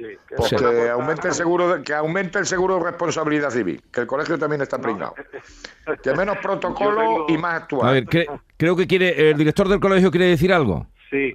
Sí, 0.00 0.06
que 0.26 0.34
Pues 0.36 0.50
que 0.58 0.88
aumente 0.88 1.28
el 1.28 1.34
seguro 1.34 1.76
de, 1.76 1.82
que 1.82 1.92
aumente 1.92 2.38
el 2.38 2.46
seguro 2.46 2.76
de 2.78 2.84
responsabilidad 2.84 3.50
civil, 3.50 3.82
que 3.92 4.00
el 4.00 4.06
colegio 4.06 4.38
también 4.38 4.62
está 4.62 4.78
pringado. 4.78 5.14
Que 6.02 6.14
menos 6.14 6.38
protocolo 6.42 6.96
tengo- 7.00 7.26
y 7.28 7.36
más 7.36 7.54
actual. 7.62 7.88
A 7.88 7.92
ver, 7.92 8.06
cre- 8.06 8.40
creo 8.56 8.74
que 8.76 8.86
quiere 8.86 9.30
el 9.30 9.36
director 9.36 9.68
del 9.68 9.78
colegio 9.78 10.10
quiere 10.10 10.26
decir 10.26 10.52
algo. 10.54 10.86
Sí, 11.10 11.34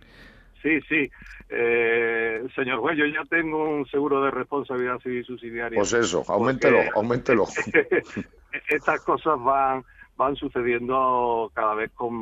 sí, 0.64 0.80
sí. 0.90 1.12
Eh, 1.50 2.44
señor 2.56 2.80
juez, 2.80 2.98
yo 2.98 3.06
ya 3.06 3.22
tengo 3.30 3.70
un 3.70 3.86
seguro 3.88 4.24
de 4.24 4.32
responsabilidad 4.32 4.98
civil 5.00 5.24
subsidiaria. 5.24 5.78
Pues 5.78 5.94
eso, 5.94 6.24
aumentelo, 6.28 6.78
Porque- 6.78 6.92
aumentelo. 6.96 7.46
Estas 8.70 9.02
cosas 9.02 9.40
van 9.44 9.84
van 10.18 10.36
sucediendo 10.38 11.52
cada 11.54 11.76
vez 11.76 11.92
con 11.94 12.16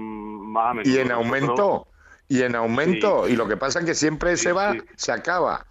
más 0.52 0.72
a 0.72 0.74
menudo. 0.74 0.92
Y 0.94 0.98
en 1.00 1.12
aumento, 1.12 1.88
y 2.28 2.42
en 2.42 2.56
aumento. 2.56 3.30
Y 3.30 3.36
lo 3.36 3.48
que 3.48 3.56
pasa 3.56 3.80
es 3.80 3.86
que 3.86 3.94
siempre 3.94 4.36
Sí, 4.36 4.46
se 4.46 4.52
va, 4.52 4.74
sí. 4.74 4.82
se 4.96 5.12
acaba 5.12 5.66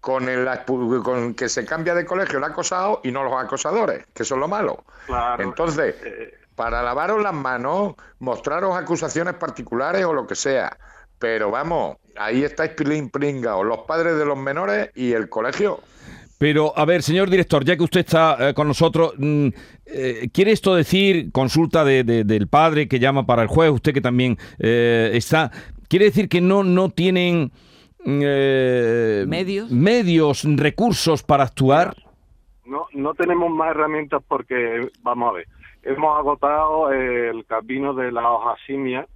con, 0.00 0.28
el, 0.28 0.46
expu- 0.46 1.02
con 1.02 1.34
que 1.34 1.48
se 1.48 1.64
cambia 1.64 1.94
de 1.94 2.04
colegio 2.04 2.38
el 2.38 2.44
acosado 2.44 3.00
y 3.04 3.10
no 3.10 3.24
los 3.24 3.32
acosadores, 3.34 4.06
que 4.14 4.24
son 4.24 4.40
lo 4.40 4.48
malo. 4.48 4.84
Claro, 5.06 5.42
Entonces, 5.42 5.94
eh, 6.04 6.34
para 6.54 6.82
lavaros 6.82 7.22
las 7.22 7.34
manos, 7.34 7.94
mostraros 8.20 8.76
acusaciones 8.76 9.34
particulares 9.34 10.04
o 10.04 10.12
lo 10.12 10.26
que 10.26 10.34
sea. 10.34 10.76
Pero 11.18 11.50
vamos, 11.50 11.96
ahí 12.16 12.44
estáis 12.44 12.72
pilín 12.72 13.10
pringados, 13.10 13.64
los 13.64 13.78
padres 13.86 14.16
de 14.16 14.24
los 14.26 14.38
menores 14.38 14.90
y 14.94 15.12
el 15.12 15.28
colegio. 15.28 15.80
Pero, 16.38 16.78
a 16.78 16.84
ver, 16.84 17.02
señor 17.02 17.30
director, 17.30 17.64
ya 17.64 17.76
que 17.78 17.82
usted 17.82 18.00
está 18.00 18.50
eh, 18.50 18.54
con 18.54 18.68
nosotros, 18.68 19.14
mm, 19.16 19.48
eh, 19.86 20.28
¿quiere 20.32 20.52
esto 20.52 20.74
decir, 20.74 21.32
consulta 21.32 21.82
de- 21.84 22.04
de- 22.04 22.24
del 22.24 22.46
padre 22.48 22.86
que 22.88 22.98
llama 22.98 23.24
para 23.24 23.40
el 23.42 23.48
juez, 23.48 23.70
usted 23.70 23.94
que 23.94 24.02
también 24.02 24.36
eh, 24.58 25.10
está, 25.14 25.50
¿quiere 25.88 26.04
decir 26.06 26.28
que 26.28 26.42
no, 26.42 26.62
no 26.62 26.90
tienen 26.90 27.52
eh, 28.06 29.24
Medios. 29.26 29.70
medios, 29.70 30.44
recursos 30.56 31.22
para 31.22 31.44
actuar? 31.44 31.94
no, 32.64 32.86
no 32.92 33.14
tenemos 33.14 33.50
más 33.50 33.70
herramientas 33.70 34.22
porque, 34.26 34.88
vamos 35.02 35.30
a 35.30 35.32
ver, 35.34 35.48
hemos 35.82 36.18
agotado 36.18 36.92
el 36.92 37.44
camino 37.46 37.94
de 37.94 38.10
la 38.12 38.30
hoja 38.30 38.56
simia, 38.66 39.06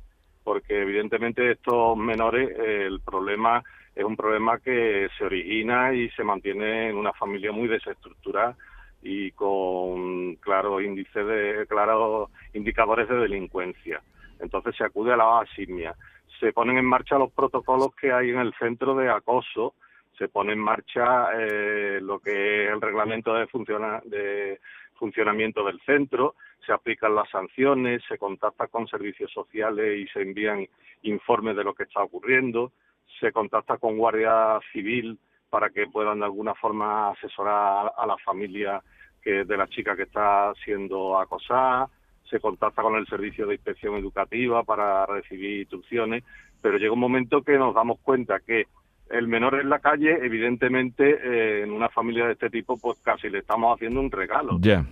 porque 0.44 0.82
evidentemente 0.82 1.52
estos 1.52 1.96
menores, 1.96 2.50
el 2.58 3.00
problema 3.00 3.62
es 3.94 4.04
un 4.04 4.16
problema 4.16 4.58
que 4.58 5.08
se 5.18 5.24
origina 5.24 5.92
y 5.92 6.08
se 6.10 6.24
mantiene 6.24 6.90
en 6.90 6.96
una 6.96 7.12
familia 7.12 7.52
muy 7.52 7.68
desestructurada 7.68 8.56
y 9.02 9.32
con 9.32 10.36
claros 10.36 10.82
índices 10.82 11.26
de, 11.26 11.66
claros 11.68 12.30
indicadores 12.54 13.08
de 13.08 13.16
delincuencia. 13.16 14.00
Entonces 14.38 14.76
se 14.76 14.84
acude 14.84 15.12
a 15.12 15.16
la 15.16 15.28
hoja 15.28 15.46
simia. 15.54 15.94
Se 16.40 16.52
ponen 16.52 16.78
en 16.78 16.86
marcha 16.86 17.18
los 17.18 17.30
protocolos 17.32 17.94
que 17.94 18.12
hay 18.12 18.30
en 18.30 18.38
el 18.38 18.54
centro 18.54 18.94
de 18.94 19.10
acoso, 19.10 19.74
se 20.18 20.28
pone 20.28 20.54
en 20.54 20.58
marcha 20.58 21.28
eh, 21.38 22.00
lo 22.02 22.18
que 22.18 22.64
es 22.64 22.72
el 22.72 22.80
reglamento 22.80 23.34
de, 23.34 23.46
funciona- 23.46 24.00
de 24.04 24.58
funcionamiento 24.94 25.64
del 25.64 25.80
centro, 25.82 26.34
se 26.64 26.72
aplican 26.72 27.14
las 27.14 27.28
sanciones, 27.30 28.02
se 28.08 28.18
contacta 28.18 28.66
con 28.68 28.86
servicios 28.86 29.30
sociales 29.32 29.98
y 29.98 30.06
se 30.08 30.22
envían 30.22 30.66
informes 31.02 31.56
de 31.56 31.64
lo 31.64 31.74
que 31.74 31.84
está 31.84 32.02
ocurriendo, 32.02 32.72
se 33.18 33.32
contacta 33.32 33.78
con 33.78 33.96
Guardia 33.96 34.58
Civil 34.72 35.18
para 35.48 35.70
que 35.70 35.86
puedan 35.86 36.20
de 36.20 36.26
alguna 36.26 36.54
forma 36.54 37.10
asesorar 37.10 37.92
a 37.96 38.06
la 38.06 38.16
familia 38.18 38.82
que 39.22 39.44
de 39.44 39.56
la 39.56 39.66
chica 39.68 39.96
que 39.96 40.04
está 40.04 40.52
siendo 40.64 41.18
acosada, 41.18 41.88
se 42.30 42.40
contacta 42.40 42.82
con 42.82 42.94
el 42.94 43.06
servicio 43.06 43.46
de 43.46 43.54
inspección 43.54 43.96
educativa 43.96 44.62
para 44.62 45.04
recibir 45.06 45.60
instrucciones, 45.60 46.24
pero 46.62 46.78
llega 46.78 46.92
un 46.92 47.00
momento 47.00 47.42
que 47.42 47.58
nos 47.58 47.74
damos 47.74 47.98
cuenta 48.00 48.40
que 48.40 48.66
el 49.10 49.26
menor 49.26 49.60
en 49.60 49.68
la 49.68 49.80
calle, 49.80 50.24
evidentemente, 50.24 51.10
eh, 51.10 51.62
en 51.64 51.72
una 51.72 51.88
familia 51.88 52.26
de 52.26 52.32
este 52.32 52.48
tipo, 52.48 52.78
pues 52.78 52.98
casi 53.02 53.28
le 53.28 53.38
estamos 53.38 53.74
haciendo 53.74 54.00
un 54.00 54.10
regalo. 54.10 54.58
Ya, 54.60 54.86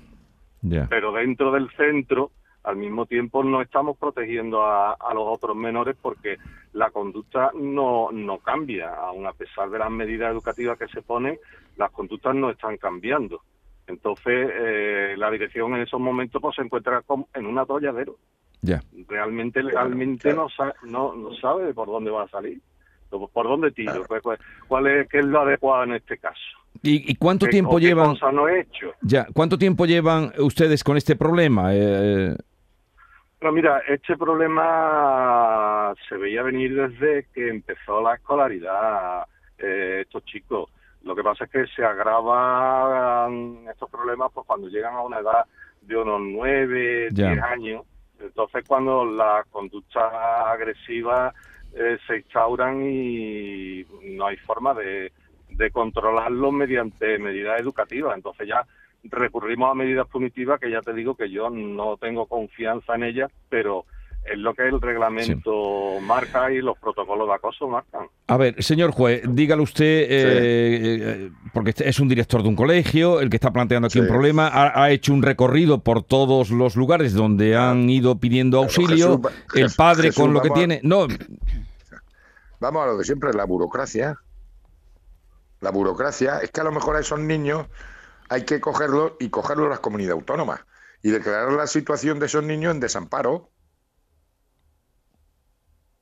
ya. 0.63 0.89
Pero 0.91 1.13
dentro 1.13 1.53
del 1.53 1.71
centro, 1.77 2.33
al 2.65 2.77
mismo 2.77 3.07
tiempo, 3.07 3.45
no 3.45 3.63
estamos 3.63 3.97
protegiendo 3.97 4.65
a, 4.65 4.95
a 4.95 5.15
los 5.15 5.25
otros 5.25 5.57
menores 5.57 5.97
porque 6.03 6.37
la 6.73 6.91
conducta 6.91 7.53
no, 7.55 8.11
no 8.13 8.39
cambia. 8.39 8.93
Aun 8.93 9.27
a 9.27 9.33
pesar 9.33 9.71
de 9.71 9.79
las 9.79 9.91
medidas 9.91 10.33
educativas 10.33 10.77
que 10.77 10.89
se 10.89 11.01
ponen, 11.01 11.39
las 11.77 11.93
conductas 11.93 12.35
no 12.35 12.51
están 12.51 12.77
cambiando. 12.77 13.41
Entonces, 13.89 14.51
eh, 14.53 15.15
la 15.17 15.31
dirección 15.31 15.75
en 15.75 15.83
esos 15.83 15.99
momentos 16.01 16.41
pues, 16.41 16.55
se 16.57 16.63
encuentra 16.63 17.03
como 17.03 17.29
en 17.35 17.47
un 17.47 17.59
atolladero. 17.59 18.17
Ya. 18.61 18.81
Realmente, 19.09 19.63
legalmente, 19.63 20.33
No, 20.33 20.49
no, 20.83 21.15
no 21.17 21.33
sabe 21.35 21.73
por 21.75 21.89
dónde 21.89 22.11
va 22.11 22.25
a 22.25 22.29
salir. 22.29 22.61
¿Por 23.11 23.47
dónde 23.49 23.71
tiro? 23.71 24.05
¿Cuál- 24.07 24.21
cuál- 24.21 24.39
¿Cuál 24.69 24.87
es, 24.89 25.09
qué 25.09 25.21
es 25.21 25.25
lo 25.25 25.41
adecuado 25.41 25.85
en 25.85 25.95
este 25.95 26.19
caso? 26.19 26.39
¿Y, 26.83 27.11
y 27.11 27.15
cuánto 27.17 27.47
¿Qué- 27.47 27.53
tiempo 27.53 27.79
qué 27.79 27.87
llevan? 27.87 28.11
cosa 28.11 28.31
no 28.31 28.47
he 28.49 28.61
hecho? 28.61 28.93
Ya, 29.01 29.27
¿cuánto 29.33 29.57
tiempo 29.57 29.87
llevan 29.87 30.33
ustedes 30.39 30.85
con 30.85 30.97
este 30.99 31.17
problema? 31.17 31.71
Eh, 31.75 32.37
No, 33.41 33.53
mira, 33.53 33.81
este 33.89 34.17
problema 34.17 35.95
se 36.09 36.17
veía 36.17 36.43
venir 36.43 36.75
desde 36.75 37.27
que 37.33 37.49
empezó 37.49 38.03
la 38.03 38.17
escolaridad 38.17 39.23
eh, 39.59 40.01
estos 40.03 40.25
chicos. 40.25 40.69
Lo 41.03 41.15
que 41.15 41.23
pasa 41.23 41.45
es 41.45 41.51
que 41.51 41.67
se 41.69 41.85
agravan 41.85 43.67
estos 43.71 43.91
problemas 43.91 44.31
pues 44.33 44.47
cuando 44.47 44.69
llegan 44.69 44.95
a 44.95 45.03
una 45.03 45.19
edad 45.21 45.45
de 45.83 45.97
unos 45.97 46.21
nueve, 46.21 47.09
Ya. 47.13 47.31
diez 47.31 47.43
años. 47.43 47.83
Entonces 48.21 48.65
cuando 48.67 49.05
las 49.05 49.47
conductas 49.47 50.13
agresivas 50.13 51.35
eh, 51.75 51.99
se 52.07 52.17
instauran 52.17 52.83
y 52.83 53.85
no 54.17 54.27
hay 54.27 54.37
forma 54.39 54.75
de, 54.75 55.13
de 55.51 55.71
controlarlo 55.71 56.51
mediante 56.51 57.19
medidas 57.19 57.61
educativas. 57.61 58.17
Entonces 58.17 58.49
ya 58.49 58.67
recurrimos 59.05 59.71
a 59.71 59.75
medidas 59.75 60.09
punitivas 60.09 60.59
que 60.61 60.71
ya 60.71 60.81
te 60.81 60.93
digo 60.93 61.15
que 61.15 61.31
yo 61.31 61.49
no 61.51 61.97
tengo 61.97 62.27
confianza 62.27 62.97
en 62.97 63.05
ellas, 63.05 63.31
pero 63.49 63.85
es 64.33 64.39
lo 64.39 64.55
que 64.55 64.67
el 64.69 64.81
reglamento 64.81 66.01
marca 66.01 66.51
y 66.53 66.59
los 66.59 66.79
protocolos 66.79 67.27
de 67.29 67.35
acoso 67.35 67.69
marcan. 67.69 68.07
A 68.27 68.37
ver, 68.37 68.63
señor 68.63 68.91
juez, 68.93 69.23
dígale 69.29 69.63
usted, 69.63 69.85
eh, 69.85 70.07
eh, 70.11 71.31
porque 71.53 71.71
este 71.71 71.89
es 71.89 71.99
un 72.01 72.09
director 72.09 72.43
de 72.43 72.49
un 72.49 72.57
colegio, 72.57 73.21
el 73.21 73.31
que 73.31 73.37
está 73.37 73.51
planteando 73.53 73.87
aquí 73.87 73.95
Sí. 73.95 74.01
un 74.01 74.09
problema, 74.09 74.49
ha, 74.49 74.83
ha 74.83 74.91
hecho 74.91 75.13
un 75.13 75.23
recorrido 75.23 75.83
por 75.83 76.03
todos 76.03 76.51
los 76.51 76.77
lugares 76.77 77.15
donde 77.15 77.57
han 77.57 77.89
ido 77.91 78.19
pidiendo 78.19 78.59
auxilio, 78.59 79.21
Jesús, 79.23 79.55
el 79.55 79.71
padre 79.77 80.03
Jesús, 80.09 80.23
con 80.23 80.33
lo 80.35 80.41
que 80.43 80.49
a- 80.51 80.55
tiene... 80.55 80.81
No, 80.83 81.07
Vamos 82.61 82.83
a 82.83 82.87
lo 82.87 82.99
de 82.99 83.05
siempre, 83.05 83.33
la 83.35 83.45
burocracia. 83.45 84.17
La 85.61 85.71
burocracia 85.71 86.39
es 86.39 86.51
que 86.51 86.61
a 86.61 86.65
lo 86.65 86.73
mejor 86.73 86.97
a 86.97 87.01
esos 87.01 87.19
niños 87.21 87.67
hay 88.29 88.45
que 88.45 88.61
cogerlos 88.61 89.13
y 89.21 89.29
cogerlos 89.29 89.69
las 89.69 89.81
comunidades 89.81 90.15
autónomas 90.21 90.61
y 91.03 91.11
declarar 91.11 91.53
la 91.53 91.67
situación 91.67 92.19
de 92.19 92.27
esos 92.27 92.43
niños 92.45 92.75
en 92.75 92.81
desamparo. 92.81 93.49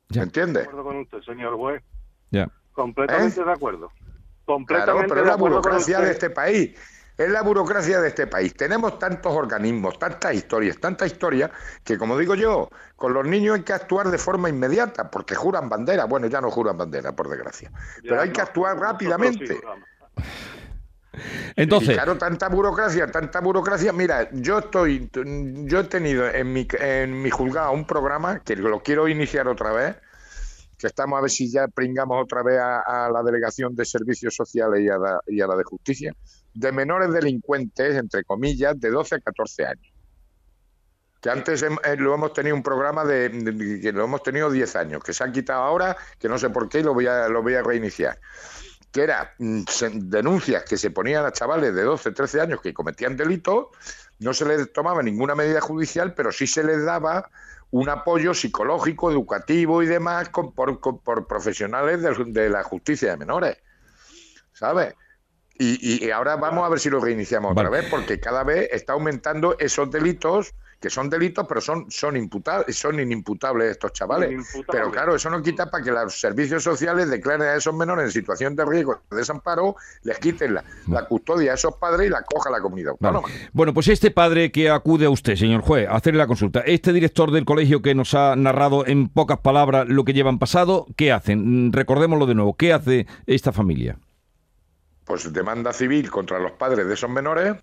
Ya. 0.08 0.20
De 0.20 0.26
¿Entiendes? 0.26 0.62
acuerdo 0.64 0.84
con 0.84 0.96
usted, 0.98 1.20
señor 1.22 1.56
juez. 1.56 1.82
ya. 2.30 2.48
Completamente 2.72 3.42
de 3.42 3.52
acuerdo. 3.52 3.90
Completamente 4.44 4.92
¿Eh? 4.92 5.06
Claro, 5.06 5.08
pero 5.08 5.20
es 5.20 5.24
de 5.24 5.30
la 5.30 5.36
burocracia 5.36 6.00
de 6.00 6.10
este 6.10 6.30
país. 6.30 6.78
Es 7.16 7.30
la 7.30 7.40
burocracia 7.42 8.00
de 8.02 8.08
este 8.08 8.26
país. 8.26 8.54
Tenemos 8.54 8.98
tantos 8.98 9.32
organismos, 9.32 9.98
tantas 9.98 10.34
historias, 10.34 10.78
tanta 10.78 11.06
historia, 11.06 11.50
que 11.82 11.96
como 11.96 12.18
digo 12.18 12.34
yo, 12.34 12.68
con 12.96 13.14
los 13.14 13.26
niños 13.26 13.56
hay 13.56 13.62
que 13.62 13.72
actuar 13.72 14.10
de 14.10 14.18
forma 14.18 14.50
inmediata, 14.50 15.10
porque 15.10 15.34
juran 15.34 15.70
bandera. 15.70 16.04
Bueno, 16.04 16.26
ya 16.26 16.42
no 16.42 16.50
juran 16.50 16.76
bandera, 16.76 17.12
por 17.12 17.30
desgracia. 17.30 17.72
Pero 18.02 18.20
hay 18.20 18.30
que 18.30 18.42
actuar 18.42 18.78
rápidamente. 18.78 19.46
sí 19.46 19.60
Entonces, 21.56 21.94
claro, 21.94 22.18
tanta 22.18 22.48
burocracia, 22.48 23.06
tanta 23.10 23.40
burocracia. 23.40 23.92
Mira, 23.92 24.28
yo 24.32 24.58
estoy, 24.58 25.08
yo 25.64 25.80
he 25.80 25.84
tenido 25.84 26.26
en 26.28 26.52
mi, 26.52 26.66
en 26.80 27.22
mi 27.22 27.30
juzgado 27.30 27.72
un 27.72 27.86
programa 27.86 28.40
que 28.40 28.56
lo 28.56 28.82
quiero 28.82 29.08
iniciar 29.08 29.48
otra 29.48 29.72
vez, 29.72 29.96
que 30.78 30.86
estamos 30.88 31.18
a 31.18 31.22
ver 31.22 31.30
si 31.30 31.50
ya 31.50 31.68
pringamos 31.68 32.22
otra 32.22 32.42
vez 32.42 32.58
a, 32.58 33.06
a 33.06 33.10
la 33.10 33.22
Delegación 33.22 33.74
de 33.74 33.84
Servicios 33.84 34.34
Sociales 34.34 34.80
y 34.82 34.88
a, 34.88 34.98
la, 34.98 35.20
y 35.26 35.40
a 35.40 35.46
la 35.46 35.56
de 35.56 35.64
Justicia, 35.64 36.12
de 36.54 36.72
menores 36.72 37.12
delincuentes, 37.12 37.96
entre 37.96 38.24
comillas, 38.24 38.78
de 38.78 38.90
12 38.90 39.14
a 39.14 39.20
14 39.20 39.66
años. 39.66 39.92
Que 41.20 41.30
antes 41.30 41.62
eh, 41.62 41.96
lo 41.96 42.14
hemos 42.14 42.34
tenido 42.34 42.54
un 42.54 42.62
programa 42.62 43.04
de, 43.04 43.30
de- 43.30 43.80
que 43.80 43.90
lo 43.90 44.04
hemos 44.04 44.22
tenido 44.22 44.50
10 44.50 44.76
años, 44.76 45.02
que 45.02 45.12
se 45.14 45.24
han 45.24 45.32
quitado 45.32 45.62
ahora, 45.62 45.96
que 46.18 46.28
no 46.28 46.38
sé 46.38 46.50
por 46.50 46.68
qué 46.68 46.80
y 46.80 46.82
lo 46.82 46.92
voy 46.94 47.06
a, 47.06 47.28
lo 47.28 47.42
voy 47.42 47.54
a 47.54 47.62
reiniciar 47.62 48.18
que 48.96 49.02
era 49.02 49.34
mm, 49.38 49.64
denuncias 50.08 50.64
que 50.64 50.78
se 50.78 50.90
ponían 50.90 51.26
a 51.26 51.30
chavales 51.30 51.74
de 51.74 51.82
12, 51.82 52.12
13 52.12 52.40
años 52.40 52.62
que 52.62 52.72
cometían 52.72 53.14
delitos, 53.14 53.66
no 54.20 54.32
se 54.32 54.46
les 54.46 54.72
tomaba 54.72 55.02
ninguna 55.02 55.34
medida 55.34 55.60
judicial, 55.60 56.14
pero 56.14 56.32
sí 56.32 56.46
se 56.46 56.64
les 56.64 56.82
daba 56.82 57.28
un 57.72 57.90
apoyo 57.90 58.32
psicológico, 58.32 59.10
educativo 59.10 59.82
y 59.82 59.86
demás 59.86 60.30
con- 60.30 60.54
por, 60.54 60.80
con- 60.80 61.00
por 61.00 61.26
profesionales 61.26 62.00
de, 62.00 62.48
la 62.48 62.62
justicia 62.62 63.10
de 63.10 63.16
menores. 63.18 63.58
¿Sabes? 64.54 64.94
Y, 65.58 66.06
y- 66.06 66.10
ahora 66.10 66.36
vamos 66.36 66.64
a 66.64 66.70
ver 66.70 66.80
si 66.80 66.88
lo 66.88 66.98
reiniciamos 66.98 67.52
otra 67.52 67.68
Vale. 67.68 67.82
vez, 67.82 67.90
porque 67.90 68.18
cada 68.18 68.44
vez 68.44 68.70
está 68.72 68.94
aumentando 68.94 69.56
esos 69.58 69.90
delitos 69.90 70.54
que 70.80 70.90
son 70.90 71.08
delitos, 71.08 71.46
pero 71.48 71.60
son, 71.60 71.86
son, 71.90 72.16
imputables, 72.16 72.76
son 72.76 73.00
inimputables 73.00 73.70
estos 73.70 73.92
chavales. 73.92 74.30
Inimputables. 74.30 74.66
Pero 74.70 74.90
claro, 74.90 75.14
eso 75.14 75.30
no 75.30 75.42
quita 75.42 75.70
para 75.70 75.82
que 75.82 75.90
los 75.90 76.20
servicios 76.20 76.62
sociales 76.62 77.08
declaren 77.08 77.42
a 77.42 77.54
esos 77.54 77.74
menores 77.74 78.06
en 78.06 78.12
situación 78.12 78.54
de 78.54 78.64
riesgo 78.64 79.00
de 79.10 79.16
desamparo, 79.16 79.76
les 80.02 80.18
quiten 80.18 80.54
la, 80.54 80.64
la 80.88 81.06
custodia 81.06 81.52
a 81.52 81.54
esos 81.54 81.76
padres 81.76 82.08
y 82.08 82.10
la 82.10 82.22
coja 82.22 82.50
la 82.50 82.60
comunidad 82.60 82.92
Vale. 83.00 83.16
autónoma. 83.16 83.48
Bueno, 83.52 83.72
pues 83.72 83.88
este 83.88 84.10
padre 84.10 84.52
que 84.52 84.70
acude 84.70 85.06
a 85.06 85.10
usted, 85.10 85.36
señor 85.36 85.62
juez, 85.62 85.88
a 85.88 85.96
hacerle 85.96 86.18
la 86.18 86.26
consulta, 86.26 86.60
este 86.60 86.92
director 86.92 87.30
del 87.30 87.44
colegio 87.44 87.80
que 87.80 87.94
nos 87.94 88.14
ha 88.14 88.36
narrado 88.36 88.86
en 88.86 89.08
pocas 89.08 89.38
palabras 89.38 89.88
lo 89.88 90.04
que 90.04 90.12
llevan 90.12 90.38
pasado, 90.38 90.86
¿qué 90.96 91.12
hacen? 91.12 91.68
Mm, 91.68 91.72
Recordémoslo 91.72 92.26
de 92.26 92.34
nuevo, 92.34 92.56
¿qué 92.56 92.72
hace 92.72 93.06
esta 93.26 93.52
familia? 93.52 93.98
Pues 95.04 95.32
demanda 95.32 95.72
civil 95.72 96.10
contra 96.10 96.38
los 96.38 96.52
padres 96.52 96.86
de 96.86 96.94
esos 96.94 97.08
menores 97.08 97.56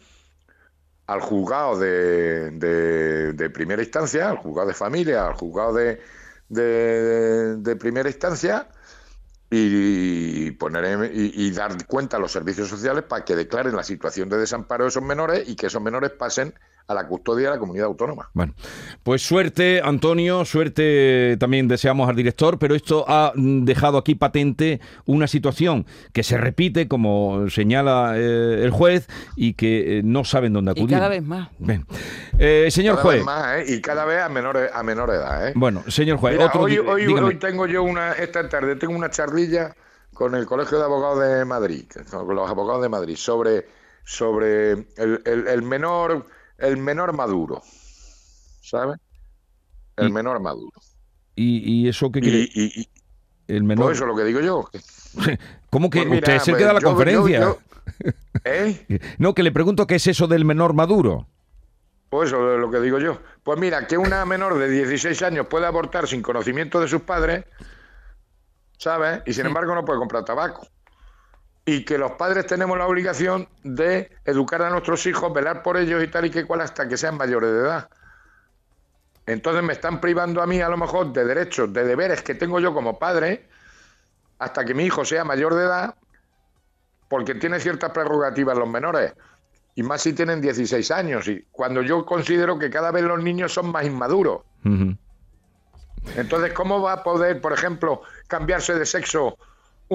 al 1.07 1.22
juzgado 1.22 1.77
de, 1.79 2.51
de- 2.51 3.50
primera 3.50 3.81
instancia, 3.83 4.29
al 4.29 4.38
juzgado 4.38 4.69
de 4.69 4.74
familia, 4.74 5.27
al 5.27 5.33
juzgado 5.33 5.74
de, 5.74 6.00
de- 6.50 7.75
primera 7.75 8.10
instancia 8.10 8.69
y 9.50 10.51
poner 10.51 11.12
y 11.13 11.51
dar 11.51 11.86
cuenta 11.88 12.17
a 12.17 12.19
los 12.19 12.31
servicios 12.31 12.69
sociales 12.69 13.03
para 13.03 13.24
que 13.25 13.36
declaren 13.36 13.75
la 13.75 13.83
situación 13.83 14.29
de 14.29 14.38
desamparo 14.38 14.86
de 14.86 14.89
esos 14.89 15.03
menores 15.03 15.48
y 15.48 15.55
que 15.55 15.67
esos 15.67 15.81
menores 15.81 16.12
pasen 16.12 16.55
a 16.86 16.94
la 16.94 17.08
custodia 17.08 17.48
de 17.48 17.54
la 17.56 17.60
comunidad 17.60 17.86
autónoma. 17.88 18.30
Bueno, 18.34 18.54
pues 19.04 19.22
suerte, 19.25 19.82
Antonio, 19.84 20.44
suerte 20.46 21.38
también 21.40 21.68
deseamos 21.68 22.10
al 22.10 22.16
director, 22.16 22.60
pero 22.60 22.75
esto 22.75 23.06
ha 23.08 23.32
dejado 23.36 23.98
aquí 23.98 24.16
patente 24.16 24.82
una 25.06 25.28
situación 25.28 25.86
que 26.12 26.24
se 26.24 26.38
repite, 26.38 26.88
como 26.90 27.50
señala 27.50 28.13
eh, 28.18 28.63
el 28.63 28.72
juez, 28.72 29.08
y 29.38 29.54
que 29.54 30.00
eh, 30.00 30.02
no 30.04 30.25
saben 30.25 30.52
dónde 30.54 30.74
Y 30.75 30.80
acudir. 30.82 30.98
cada 30.98 31.08
vez 31.08 31.24
más. 31.24 31.50
Bien. 31.58 31.86
Eh, 32.38 32.68
señor 32.70 32.98
Cada 32.98 33.08
vez 33.10 33.24
juez, 33.24 33.25
más, 33.25 33.58
¿eh? 33.60 33.66
y 33.75 33.82
cada 33.82 34.04
vez 34.06 34.22
a 34.22 34.28
menor, 34.30 34.58
a 34.74 34.84
menor 34.84 35.10
edad. 35.12 35.48
¿eh? 35.48 35.54
bueno, 35.56 35.84
señor 35.88 36.18
juez, 36.18 36.34
Mira, 36.36 36.48
otro 36.48 36.62
hoy, 36.63 36.78
hoy- 36.80 37.36
tengo 37.38 37.66
yo 37.66 37.84
una, 37.84 38.12
esta 38.13 38.48
tarde 38.50 38.75
tengo 38.75 38.94
una 38.94 39.10
charlilla 39.10 39.74
con 40.13 40.36
el 40.36 40.46
Colegio 40.46 40.78
de 40.80 40.84
Abogados 40.84 41.20
de 41.22 41.46
Madrid, 41.46 41.86
con 42.12 42.36
los 42.36 42.50
abogados 42.50 42.82
de 42.84 42.90
Madrid, 42.90 43.16
sobre, 43.16 43.66
sobre 44.04 44.72
el, 44.72 45.22
el- 45.25 45.48
el 45.48 45.62
menor, 45.63 46.25
el 46.63 46.77
menor 46.77 47.13
maduro, 47.13 47.62
¿sabes? 48.62 48.98
El 49.98 50.10
Y- 50.10 50.12
menor 50.12 50.39
maduro. 50.39 50.72
¿Y, 51.36 51.82
y 51.86 51.88
eso 51.89 52.12
qué 52.12 52.22
quiere? 52.22 52.50
Y, 52.53 52.88
el 53.48 53.63
menor. 53.63 53.86
pues 53.88 53.98
eso 53.98 54.05
es 54.05 54.08
lo 54.10 54.15
que 54.15 54.24
digo 54.24 54.39
yo. 54.39 54.70
¿Cómo 55.70 55.89
que 55.89 56.00
Pues 56.00 56.10
mira, 56.10 56.20
usted 56.20 56.36
es 56.36 56.48
el 56.48 56.58
que 56.58 56.63
da 56.63 56.74
la 56.74 56.79
yo- 56.79 56.88
conferencia? 56.88 57.39
yo- 57.39 57.60
yo- 58.05 58.12
¿Eh? 58.46 59.00
No, 59.17 59.34
que 59.34 59.43
le 59.43 59.51
pregunto 59.51 59.86
qué 59.88 59.96
es 59.96 60.08
eso 60.08 60.27
del 60.27 60.46
menor 60.46 60.74
maduro. 60.74 61.27
Pues 62.10 62.29
eso 62.29 62.53
es 62.53 62.60
lo 62.60 62.70
que 62.72 62.79
digo 62.79 63.00
yo. 63.00 63.20
Pues 63.43 63.60
mira, 63.60 63.86
que 63.88 63.98
una 63.98 64.24
menor 64.25 64.58
de 64.58 64.70
16 64.70 65.22
años 65.24 65.48
puede 65.48 65.65
abortar 65.65 66.08
sin 66.08 66.22
conocimiento 66.22 66.79
de 66.79 66.88
sus 66.88 67.01
padres, 67.01 67.46
¿sabes? 68.77 69.22
Y 69.25 69.34
sin 69.34 69.46
embargo 69.48 69.74
no 69.75 69.84
puede 69.84 70.00
comprar 70.00 70.24
tabaco. 70.24 70.67
Y 71.65 71.86
que 71.86 71.98
los 71.98 72.12
padres 72.13 72.46
tenemos 72.46 72.77
la 72.77 72.88
obligación 72.88 73.48
de 73.63 74.12
educar 74.25 74.62
a 74.62 74.70
nuestros 74.70 75.05
hijos, 75.05 75.34
velar 75.34 75.63
por 75.63 75.77
ellos 75.77 76.03
y 76.03 76.08
tal 76.08 76.25
y 76.25 76.29
que 76.29 76.46
cual 76.46 76.62
hasta 76.62 76.88
que 76.88 76.98
sean 76.98 77.15
mayores 77.15 77.51
de 77.51 77.60
edad. 77.60 77.89
Entonces 79.25 79.63
me 79.63 79.74
están 79.74 80.01
privando 80.01 80.41
a 80.41 80.48
mí 80.48 80.60
a 80.60 80.67
lo 80.67 80.77
mejor 80.77 81.13
de 81.13 81.24
derechos, 81.24 81.72
de 81.72 81.86
deberes 81.86 82.22
que 82.22 82.36
tengo 82.36 82.60
yo 82.60 82.74
como 82.74 83.00
padre, 83.00 83.48
hasta 84.39 84.65
que 84.65 84.74
mi 84.74 84.84
hijo 84.84 85.05
sea 85.05 85.24
mayor 85.24 85.55
de 85.55 85.63
edad, 85.63 85.96
porque 87.08 87.36
tiene 87.36 87.60
ciertas 87.60 87.91
prerrogativas 87.91 88.58
los 88.58 88.67
menores. 88.67 89.13
Y 89.75 89.84
más 89.84 90.01
si 90.01 90.13
tienen 90.13 90.41
16 90.41 90.91
años. 90.91 91.27
Y 91.27 91.48
cuando 91.51 91.82
yo 91.82 92.05
considero 92.05 92.60
que 92.60 92.70
cada 92.70 92.91
vez 92.91 93.03
los 93.03 93.24
niños 93.24 93.53
son 93.53 93.72
más 93.72 93.86
inmaduros. 93.86 94.41
Entonces, 96.15 96.53
¿cómo 96.53 96.82
va 96.82 96.93
a 96.93 97.03
poder, 97.03 97.39
por 97.39 97.53
ejemplo, 97.53 98.01
cambiarse 98.27 98.75
de 98.75 98.86
sexo 98.86 99.38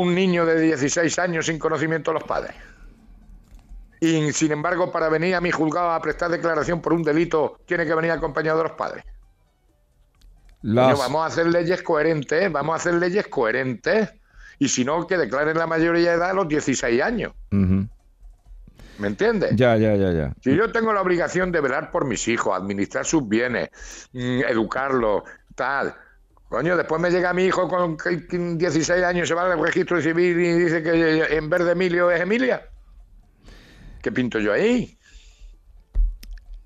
un 0.00 0.14
niño 0.14 0.44
de 0.46 0.60
16 0.60 1.18
años 1.18 1.46
sin 1.46 1.58
conocimiento 1.58 2.10
de 2.10 2.14
los 2.20 2.24
padres? 2.24 2.54
Y 4.00 4.32
sin 4.32 4.52
embargo, 4.52 4.92
para 4.92 5.08
venir 5.08 5.34
a 5.34 5.40
mi 5.40 5.50
juzgado 5.50 5.90
a 5.90 6.00
prestar 6.00 6.30
declaración 6.30 6.80
por 6.80 6.92
un 6.92 7.02
delito, 7.02 7.58
tiene 7.66 7.84
que 7.84 7.94
venir 7.94 8.12
acompañado 8.12 8.58
de 8.58 8.64
los 8.64 8.72
padres. 8.72 9.04
Las- 10.62 10.98
vamos 10.98 11.22
a 11.22 11.26
hacer 11.26 11.46
leyes 11.46 11.82
coherentes, 11.82 12.50
vamos 12.52 12.74
a 12.74 12.76
hacer 12.76 12.94
leyes 12.94 13.26
coherentes. 13.28 14.12
Y 14.60 14.68
si 14.68 14.84
no, 14.84 15.06
que 15.06 15.16
declaren 15.16 15.56
la 15.56 15.66
mayoría 15.68 16.10
de 16.10 16.16
edad 16.16 16.30
a 16.30 16.34
los 16.34 16.48
16 16.48 17.00
años. 17.00 17.32
¿Me 17.50 19.06
entiendes? 19.06 19.52
Ya, 19.54 19.76
ya, 19.76 19.94
ya, 19.94 20.10
ya. 20.12 20.32
Si 20.42 20.54
yo 20.56 20.72
tengo 20.72 20.92
la 20.92 21.00
obligación 21.00 21.52
de 21.52 21.60
velar 21.60 21.92
por 21.92 22.04
mis 22.04 22.26
hijos, 22.26 22.56
administrar 22.56 23.04
sus 23.04 23.28
bienes, 23.28 23.68
mm, 24.12 24.40
educarlos, 24.48 25.22
tal. 25.54 25.94
Coño, 26.48 26.76
después 26.76 27.00
me 27.00 27.10
llega 27.10 27.34
mi 27.34 27.44
hijo 27.44 27.68
con 27.68 27.96
que- 27.96 28.26
que 28.26 28.38
16 28.38 29.04
años, 29.04 29.28
se 29.28 29.34
va 29.34 29.52
al 29.52 29.60
registro 29.60 30.00
civil 30.00 30.40
y 30.40 30.52
dice 30.54 30.82
que 30.82 31.36
en 31.36 31.50
vez 31.50 31.64
de 31.64 31.72
Emilio 31.72 32.10
es 32.10 32.20
Emilia. 32.20 32.66
¿Qué 34.00 34.10
pinto 34.10 34.38
yo 34.38 34.52
ahí? 34.54 34.96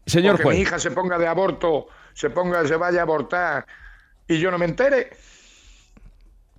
Señor 0.06 0.34
O 0.34 0.38
que 0.38 0.44
mi 0.44 0.50
juez. 0.50 0.58
hija 0.60 0.78
se 0.78 0.90
ponga 0.92 1.18
de 1.18 1.26
aborto, 1.26 1.86
se 2.12 2.30
ponga, 2.30 2.66
se 2.66 2.76
vaya 2.76 3.00
a 3.00 3.02
abortar 3.02 3.66
y 4.28 4.38
yo 4.38 4.50
no 4.50 4.58
me 4.58 4.66
entere. 4.66 5.10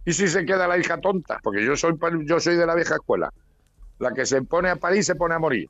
¿Y 0.05 0.11
si 0.11 0.27
se 0.27 0.45
queda 0.45 0.67
la 0.67 0.77
hija 0.77 0.99
tonta? 0.99 1.39
Porque 1.41 1.63
yo 1.63 1.77
soy, 1.77 1.93
yo 2.25 2.39
soy 2.41 2.57
de 2.57 2.65
la 2.65 2.75
vieja 2.75 2.95
escuela. 2.95 3.31
La 3.99 4.11
que 4.13 4.25
se 4.25 4.41
pone 4.41 4.69
a 4.69 4.75
parir 4.75 5.01
se 5.03 5.15
pone 5.15 5.35
a 5.35 5.39
morir. 5.39 5.69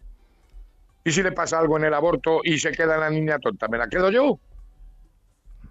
¿Y 1.04 1.12
si 1.12 1.22
le 1.22 1.32
pasa 1.34 1.60
algo 1.60 1.78
en 1.78 1.84
el 1.84 1.94
aborto 1.94 2.40
y 2.44 2.58
se 2.58 2.72
queda 2.72 2.98
la 2.98 3.12
niña 3.12 3.38
tonta? 3.38 3.68
¿Me 3.68 3.78
la 3.78 3.88
quedo 3.88 4.10
yo? 4.10 4.40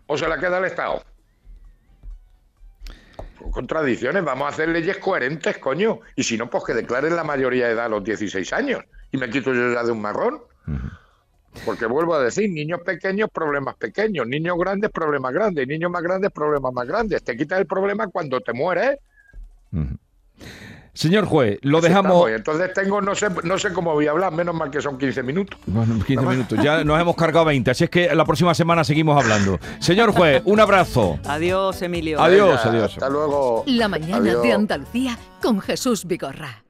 ¿O 0.06 0.16
se 0.16 0.28
la 0.28 0.38
queda 0.38 0.58
el 0.58 0.66
Estado? 0.66 1.02
Contradicciones, 3.52 4.24
vamos 4.24 4.46
a 4.46 4.48
hacer 4.48 4.70
leyes 4.70 4.96
coherentes, 4.96 5.58
coño. 5.58 6.00
Y 6.16 6.22
si 6.22 6.38
no, 6.38 6.48
pues 6.48 6.64
que 6.64 6.72
declaren 6.72 7.14
la 7.14 7.22
mayoría 7.22 7.66
de 7.66 7.74
edad 7.74 7.84
a 7.84 7.88
los 7.90 8.02
16 8.02 8.50
años. 8.54 8.82
Y 9.12 9.18
me 9.18 9.28
quito 9.28 9.52
yo 9.52 9.72
ya 9.72 9.84
de 9.84 9.92
un 9.92 10.00
marrón. 10.00 10.40
Porque 11.66 11.84
vuelvo 11.84 12.14
a 12.14 12.22
decir, 12.22 12.50
niños 12.50 12.80
pequeños, 12.80 13.28
problemas 13.30 13.76
pequeños, 13.76 14.26
niños 14.26 14.56
grandes, 14.58 14.90
problemas 14.90 15.34
grandes, 15.34 15.68
niños 15.68 15.90
más 15.90 16.02
grandes, 16.02 16.32
problemas 16.32 16.72
más 16.72 16.86
grandes. 16.86 17.22
Te 17.22 17.36
quitas 17.36 17.60
el 17.60 17.66
problema 17.66 18.08
cuando 18.08 18.40
te 18.40 18.54
mueres. 18.54 18.98
Señor 20.94 21.24
juez, 21.24 21.58
lo 21.62 21.78
Así 21.78 21.88
dejamos. 21.88 22.12
estamos. 22.12 22.30
Entonces 22.30 22.72
tengo, 22.74 23.00
no 23.00 23.14
sé, 23.14 23.28
no 23.44 23.58
sé 23.58 23.72
cómo 23.72 23.94
voy 23.94 24.06
a 24.06 24.10
hablar, 24.10 24.32
menos 24.32 24.54
mal 24.54 24.70
que 24.70 24.80
son 24.82 24.98
15 24.98 25.22
minutos. 25.22 25.58
Bueno, 25.66 25.98
15 26.04 26.26
minutos. 26.26 26.58
Ya 26.62 26.84
nos 26.84 27.00
hemos 27.00 27.16
cargado 27.16 27.46
20. 27.46 27.70
Así 27.70 27.84
es 27.84 27.90
que 27.90 28.14
la 28.14 28.24
próxima 28.26 28.54
semana 28.54 28.84
seguimos 28.84 29.20
hablando. 29.22 29.58
Señor 29.80 30.12
juez, 30.12 30.42
un 30.44 30.60
abrazo. 30.60 31.18
Adiós, 31.26 31.80
Emilio. 31.80 32.20
Adiós, 32.20 32.48
Venga, 32.64 32.70
adiós. 32.70 32.92
Hasta 32.92 33.08
luego. 33.08 33.64
La 33.66 33.88
mañana 33.88 34.16
Adiós. 34.18 34.42
de 34.42 34.52
Andalucía 34.52 35.18
con 35.40 35.60
Jesús 35.60 36.04
Vigorra. 36.04 36.62